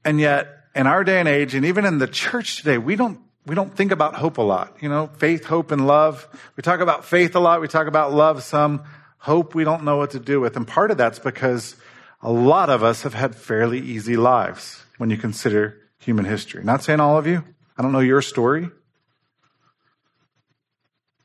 And 0.05 0.21
yet, 0.21 0.49
in 0.75 0.87
our 0.87 1.05
day 1.05 1.19
and 1.19 1.29
age, 1.29 1.55
and 1.55 1.65
even 1.65 1.85
in 1.85 1.99
the 1.99 2.07
church 2.07 2.59
today, 2.59 2.79
we 2.79 2.97
don't 2.97 3.21
we 3.47 3.55
don't 3.55 3.75
think 3.75 3.91
about 3.91 4.15
hope 4.15 4.39
a 4.39 4.43
lot. 4.43 4.77
You 4.81 4.89
know, 4.89 5.09
faith, 5.17 5.47
hope, 5.47 5.71
and 5.71 5.87
love. 5.87 6.29
We 6.57 6.63
talk 6.63 6.81
about 6.81 7.05
faith 7.05 7.35
a 7.35 7.41
lot. 7.41 7.61
We 7.61 7.69
talk 7.69 7.87
about 7.87 8.13
love 8.13 8.43
some. 8.43 8.85
Hope 9.19 9.55
we 9.55 9.65
don't 9.65 9.85
know 9.85 9.97
what 9.97 10.11
to 10.11 10.21
do 10.21 10.41
with. 10.41 10.57
And 10.57 10.69
part 10.69 10.91
of 10.91 10.99
that's 10.99 11.19
because 11.19 11.77
a 12.23 12.31
lot 12.31 12.69
of 12.71 12.83
us 12.83 13.03
have 13.03 13.15
had 13.15 13.35
fairly 13.35 13.79
easy 13.79 14.17
lives 14.17 14.85
when 14.99 15.11
you 15.11 15.17
consider 15.17 15.79
human 15.99 16.27
history. 16.27 16.63
Not 16.63 16.83
saying 16.83 17.01
all 17.01 17.17
of 17.17 17.27
you. 17.27 17.45
I 17.77 17.83
don't 17.83 17.93
know 17.93 18.01
your 18.01 18.23
story. 18.23 18.71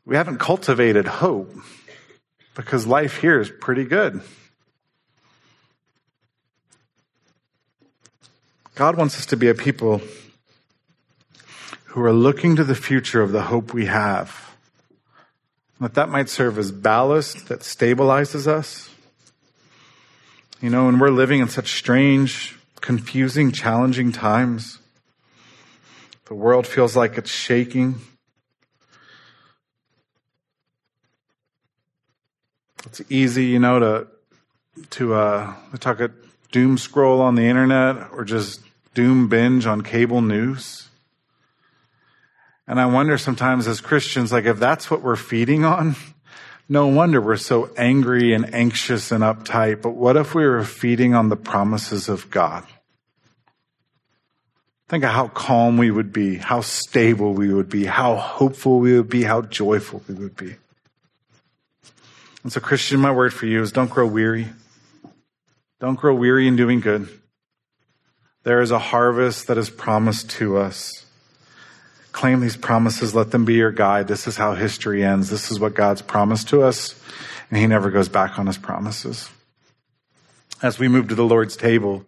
We 0.05 0.15
haven't 0.15 0.37
cultivated 0.37 1.07
hope 1.07 1.51
because 2.55 2.85
life 2.85 3.17
here 3.17 3.39
is 3.39 3.49
pretty 3.49 3.85
good. 3.85 4.21
God 8.75 8.97
wants 8.97 9.17
us 9.17 9.25
to 9.27 9.37
be 9.37 9.47
a 9.47 9.55
people 9.55 10.01
who 11.85 12.03
are 12.03 12.13
looking 12.13 12.55
to 12.57 12.63
the 12.63 12.75
future 12.75 13.21
of 13.21 13.31
the 13.31 13.43
hope 13.43 13.73
we 13.73 13.85
have. 13.85 14.53
That 15.79 15.93
that 15.95 16.09
might 16.09 16.29
serve 16.29 16.59
as 16.59 16.71
ballast 16.71 17.47
that 17.47 17.61
stabilizes 17.61 18.47
us. 18.47 18.89
You 20.61 20.69
know, 20.69 20.85
when 20.85 20.99
we're 20.99 21.09
living 21.09 21.39
in 21.39 21.47
such 21.47 21.73
strange, 21.73 22.57
confusing, 22.81 23.51
challenging 23.51 24.11
times, 24.11 24.79
the 26.25 26.33
world 26.33 26.67
feels 26.67 26.95
like 26.95 27.17
it's 27.17 27.31
shaking. 27.31 27.95
It's 32.85 33.01
easy, 33.09 33.45
you 33.45 33.59
know, 33.59 33.79
to 33.79 34.07
to 34.91 35.13
uh, 35.13 35.53
talk 35.79 35.99
a 35.99 36.11
doom 36.51 36.77
scroll 36.77 37.21
on 37.21 37.35
the 37.35 37.43
internet 37.43 38.11
or 38.11 38.23
just 38.23 38.61
doom 38.93 39.27
binge 39.27 39.65
on 39.65 39.81
cable 39.81 40.21
news. 40.21 40.89
And 42.67 42.79
I 42.79 42.85
wonder 42.87 43.17
sometimes 43.17 43.67
as 43.67 43.81
Christians, 43.81 44.31
like 44.31 44.45
if 44.45 44.57
that's 44.57 44.89
what 44.89 45.01
we're 45.01 45.15
feeding 45.15 45.65
on, 45.65 45.95
no 46.69 46.87
wonder 46.87 47.21
we're 47.21 47.37
so 47.37 47.71
angry 47.77 48.33
and 48.33 48.53
anxious 48.53 49.11
and 49.11 49.23
uptight. 49.23 49.81
But 49.81 49.91
what 49.91 50.17
if 50.17 50.33
we 50.33 50.45
were 50.45 50.63
feeding 50.63 51.13
on 51.13 51.29
the 51.29 51.35
promises 51.35 52.09
of 52.09 52.29
God? 52.31 52.65
Think 54.87 55.03
of 55.03 55.11
how 55.11 55.27
calm 55.29 55.77
we 55.77 55.89
would 55.89 56.13
be, 56.13 56.35
how 56.37 56.61
stable 56.61 57.33
we 57.33 57.51
would 57.51 57.69
be, 57.69 57.85
how 57.85 58.15
hopeful 58.15 58.79
we 58.79 58.95
would 58.95 59.09
be, 59.09 59.23
how 59.23 59.41
joyful 59.41 60.03
we 60.07 60.13
would 60.13 60.35
be. 60.35 60.55
And 62.45 62.53
so, 62.53 62.59
Christian, 62.59 62.99
my 62.99 63.09
word 63.09 63.33
for 63.33 63.47
you 63.47 63.63
is 63.63 63.71
don't 63.71 63.89
grow 63.89 64.05
weary. 64.05 64.49
Don't 65.79 65.95
grow 65.95 66.13
weary 66.13 66.47
in 66.47 66.55
doing 66.55 66.79
good. 66.79 67.09
There 68.43 68.61
is 68.61 68.69
a 68.69 68.77
harvest 68.77 69.47
that 69.47 69.57
is 69.57 69.71
promised 69.71 70.29
to 70.29 70.57
us. 70.57 71.07
Claim 72.11 72.41
these 72.41 72.55
promises. 72.55 73.15
Let 73.15 73.31
them 73.31 73.45
be 73.45 73.55
your 73.55 73.71
guide. 73.71 74.07
This 74.07 74.27
is 74.27 74.37
how 74.37 74.53
history 74.53 75.03
ends. 75.03 75.31
This 75.31 75.49
is 75.49 75.59
what 75.59 75.73
God's 75.73 76.03
promised 76.03 76.47
to 76.49 76.61
us. 76.61 76.93
And 77.49 77.57
he 77.57 77.65
never 77.65 77.89
goes 77.89 78.09
back 78.09 78.37
on 78.37 78.45
his 78.45 78.59
promises. 78.59 79.27
As 80.61 80.77
we 80.77 80.87
move 80.87 81.07
to 81.07 81.15
the 81.15 81.25
Lord's 81.25 81.57
table, 81.57 82.05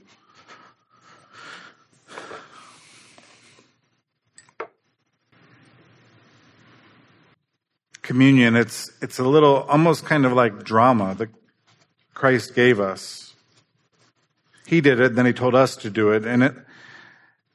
communion, 8.07 8.55
it's, 8.55 8.89
it's 9.01 9.19
a 9.19 9.23
little, 9.23 9.63
almost 9.63 10.05
kind 10.05 10.25
of 10.25 10.31
like 10.31 10.63
drama 10.63 11.13
that 11.15 11.27
Christ 12.13 12.55
gave 12.55 12.79
us. 12.79 13.35
He 14.65 14.79
did 14.79 15.01
it, 15.01 15.13
then 15.13 15.25
he 15.25 15.33
told 15.33 15.55
us 15.55 15.75
to 15.77 15.89
do 15.89 16.11
it. 16.11 16.25
And 16.25 16.41
it, 16.41 16.55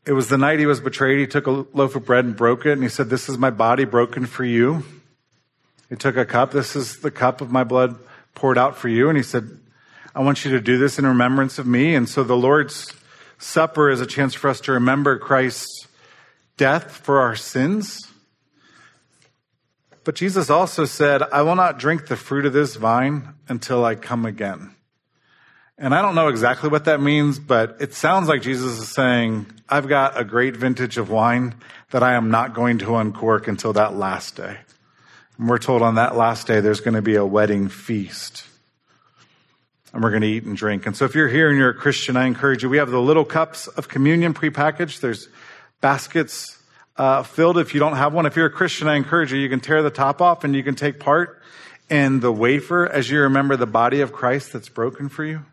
it 0.04 0.12
was 0.12 0.28
the 0.28 0.36
night 0.36 0.58
he 0.58 0.66
was 0.66 0.78
betrayed. 0.78 1.18
He 1.18 1.26
took 1.26 1.46
a 1.46 1.64
loaf 1.72 1.96
of 1.96 2.04
bread 2.04 2.26
and 2.26 2.36
broke 2.36 2.66
it, 2.66 2.72
and 2.72 2.82
he 2.82 2.90
said, 2.90 3.08
This 3.08 3.30
is 3.30 3.38
my 3.38 3.48
body 3.48 3.86
broken 3.86 4.26
for 4.26 4.44
you. 4.44 4.84
He 5.88 5.96
took 5.96 6.18
a 6.18 6.26
cup. 6.26 6.50
This 6.50 6.76
is 6.76 6.98
the 6.98 7.10
cup 7.10 7.40
of 7.40 7.50
my 7.50 7.64
blood 7.64 7.98
poured 8.34 8.58
out 8.58 8.76
for 8.76 8.88
you. 8.88 9.08
And 9.08 9.16
he 9.16 9.22
said, 9.22 9.58
I 10.14 10.20
want 10.22 10.44
you 10.44 10.50
to 10.50 10.60
do 10.60 10.76
this 10.76 10.98
in 10.98 11.06
remembrance 11.06 11.58
of 11.58 11.66
me. 11.66 11.94
And 11.94 12.06
so 12.06 12.24
the 12.24 12.36
Lord's 12.36 12.92
Supper 13.38 13.88
is 13.90 14.02
a 14.02 14.06
chance 14.06 14.34
for 14.34 14.50
us 14.50 14.60
to 14.60 14.72
remember 14.72 15.18
Christ's 15.18 15.88
death 16.58 16.92
for 16.92 17.20
our 17.20 17.34
sins 17.34 18.11
but 20.04 20.14
Jesus 20.14 20.50
also 20.50 20.84
said, 20.84 21.22
I 21.22 21.42
will 21.42 21.56
not 21.56 21.78
drink 21.78 22.06
the 22.06 22.16
fruit 22.16 22.46
of 22.46 22.52
this 22.52 22.76
vine 22.76 23.34
until 23.48 23.84
I 23.84 23.94
come 23.94 24.24
again. 24.26 24.74
And 25.78 25.94
I 25.94 26.02
don't 26.02 26.14
know 26.14 26.28
exactly 26.28 26.68
what 26.68 26.84
that 26.84 27.00
means, 27.00 27.38
but 27.38 27.76
it 27.80 27.94
sounds 27.94 28.28
like 28.28 28.42
Jesus 28.42 28.78
is 28.78 28.88
saying, 28.88 29.46
I've 29.68 29.88
got 29.88 30.18
a 30.18 30.24
great 30.24 30.56
vintage 30.56 30.98
of 30.98 31.10
wine 31.10 31.54
that 31.90 32.02
I 32.02 32.14
am 32.14 32.30
not 32.30 32.54
going 32.54 32.78
to 32.78 32.96
uncork 32.96 33.48
until 33.48 33.72
that 33.72 33.94
last 33.94 34.36
day. 34.36 34.58
And 35.38 35.48
we're 35.48 35.58
told 35.58 35.82
on 35.82 35.96
that 35.96 36.14
last 36.14 36.46
day 36.46 36.60
there's 36.60 36.80
going 36.80 36.94
to 36.94 37.02
be 37.02 37.16
a 37.16 37.26
wedding 37.26 37.68
feast. 37.68 38.44
And 39.92 40.02
we're 40.02 40.10
going 40.10 40.22
to 40.22 40.28
eat 40.28 40.44
and 40.44 40.56
drink. 40.56 40.86
And 40.86 40.96
so 40.96 41.04
if 41.04 41.14
you're 41.14 41.28
here 41.28 41.48
and 41.48 41.58
you're 41.58 41.70
a 41.70 41.74
Christian, 41.74 42.16
I 42.16 42.26
encourage 42.26 42.62
you, 42.62 42.68
we 42.68 42.78
have 42.78 42.90
the 42.90 43.00
little 43.00 43.24
cups 43.24 43.66
of 43.66 43.88
communion 43.88 44.34
prepackaged. 44.34 45.00
There's 45.00 45.28
baskets 45.80 46.61
uh, 46.96 47.22
filled 47.22 47.58
if 47.58 47.74
you 47.74 47.80
don't 47.80 47.96
have 47.96 48.12
one. 48.12 48.26
If 48.26 48.36
you're 48.36 48.46
a 48.46 48.50
Christian, 48.50 48.88
I 48.88 48.96
encourage 48.96 49.32
you, 49.32 49.38
you 49.38 49.48
can 49.48 49.60
tear 49.60 49.82
the 49.82 49.90
top 49.90 50.20
off 50.20 50.44
and 50.44 50.54
you 50.54 50.62
can 50.62 50.74
take 50.74 51.00
part 51.00 51.40
in 51.88 52.20
the 52.20 52.32
wafer 52.32 52.86
as 52.86 53.10
you 53.10 53.20
remember 53.20 53.56
the 53.56 53.66
body 53.66 54.00
of 54.00 54.12
Christ 54.12 54.52
that's 54.52 54.68
broken 54.68 55.08
for 55.08 55.24
you. 55.24 55.44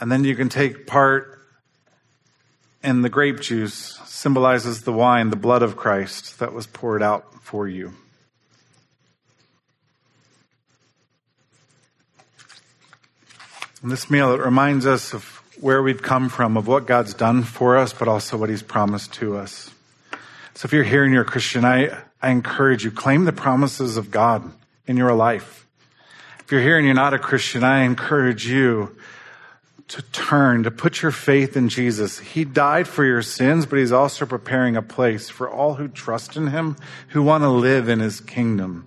And 0.00 0.12
then 0.12 0.24
you 0.24 0.36
can 0.36 0.48
take 0.48 0.86
part 0.86 1.40
in 2.84 3.02
the 3.02 3.08
grape 3.08 3.40
juice, 3.40 3.98
symbolizes 4.04 4.82
the 4.82 4.92
wine, 4.92 5.30
the 5.30 5.36
blood 5.36 5.62
of 5.62 5.76
Christ 5.76 6.38
that 6.38 6.52
was 6.52 6.66
poured 6.66 7.02
out 7.02 7.42
for 7.42 7.66
you. 7.66 7.92
This 13.88 14.10
meal, 14.10 14.34
it 14.34 14.40
reminds 14.40 14.86
us 14.86 15.14
of 15.14 15.24
where 15.60 15.82
we've 15.82 16.02
come 16.02 16.28
from, 16.28 16.56
of 16.56 16.66
what 16.66 16.86
God's 16.86 17.14
done 17.14 17.42
for 17.42 17.78
us, 17.78 17.94
but 17.94 18.06
also 18.06 18.36
what 18.36 18.50
He's 18.50 18.62
promised 18.62 19.14
to 19.14 19.36
us. 19.36 19.70
So 20.54 20.66
if 20.66 20.72
you're 20.72 20.84
here 20.84 21.04
and 21.04 21.12
you're 21.12 21.22
a 21.22 21.26
Christian, 21.26 21.64
I, 21.64 22.02
I 22.20 22.30
encourage 22.30 22.84
you, 22.84 22.90
claim 22.90 23.24
the 23.24 23.32
promises 23.32 23.96
of 23.96 24.10
God 24.10 24.50
in 24.86 24.98
your 24.98 25.14
life. 25.14 25.66
If 26.40 26.52
you're 26.52 26.60
here 26.60 26.76
and 26.76 26.84
you're 26.84 26.94
not 26.94 27.14
a 27.14 27.18
Christian, 27.18 27.64
I 27.64 27.84
encourage 27.84 28.46
you 28.46 28.94
to 29.88 30.02
turn, 30.12 30.64
to 30.64 30.70
put 30.70 31.00
your 31.00 31.10
faith 31.10 31.56
in 31.56 31.70
Jesus. 31.70 32.18
He 32.18 32.44
died 32.44 32.86
for 32.86 33.04
your 33.04 33.22
sins, 33.22 33.64
but 33.64 33.78
He's 33.78 33.92
also 33.92 34.26
preparing 34.26 34.76
a 34.76 34.82
place 34.82 35.30
for 35.30 35.48
all 35.48 35.74
who 35.74 35.88
trust 35.88 36.36
in 36.36 36.48
Him, 36.48 36.76
who 37.08 37.22
want 37.22 37.42
to 37.42 37.48
live 37.48 37.88
in 37.88 38.00
His 38.00 38.20
kingdom. 38.20 38.86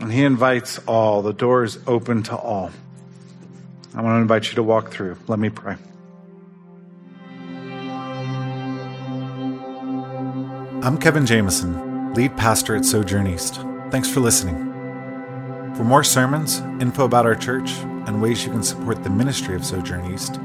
And 0.00 0.10
He 0.10 0.24
invites 0.24 0.78
all. 0.86 1.20
The 1.20 1.34
door 1.34 1.64
is 1.64 1.78
open 1.86 2.22
to 2.24 2.36
all. 2.36 2.70
I 3.94 4.02
want 4.02 4.14
to 4.14 4.20
invite 4.20 4.48
you 4.48 4.54
to 4.56 4.62
walk 4.62 4.90
through. 4.90 5.16
Let 5.26 5.38
me 5.38 5.50
pray. 5.50 5.76
I'm 10.80 10.96
Kevin 10.98 11.26
Jamison, 11.26 12.14
lead 12.14 12.36
pastor 12.36 12.76
at 12.76 12.84
Sojourn 12.84 13.26
East. 13.26 13.60
Thanks 13.90 14.08
for 14.10 14.20
listening. 14.20 14.56
For 15.74 15.84
more 15.84 16.04
sermons, 16.04 16.60
info 16.80 17.04
about 17.04 17.26
our 17.26 17.34
church, 17.34 17.72
and 18.06 18.22
ways 18.22 18.44
you 18.44 18.50
can 18.50 18.62
support 18.62 19.02
the 19.02 19.10
ministry 19.10 19.54
of 19.54 19.64
Sojourn 19.64 20.12
East, 20.12 20.36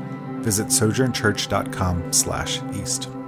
visit 0.41 0.67
sojournchurch.com/east. 0.67 3.22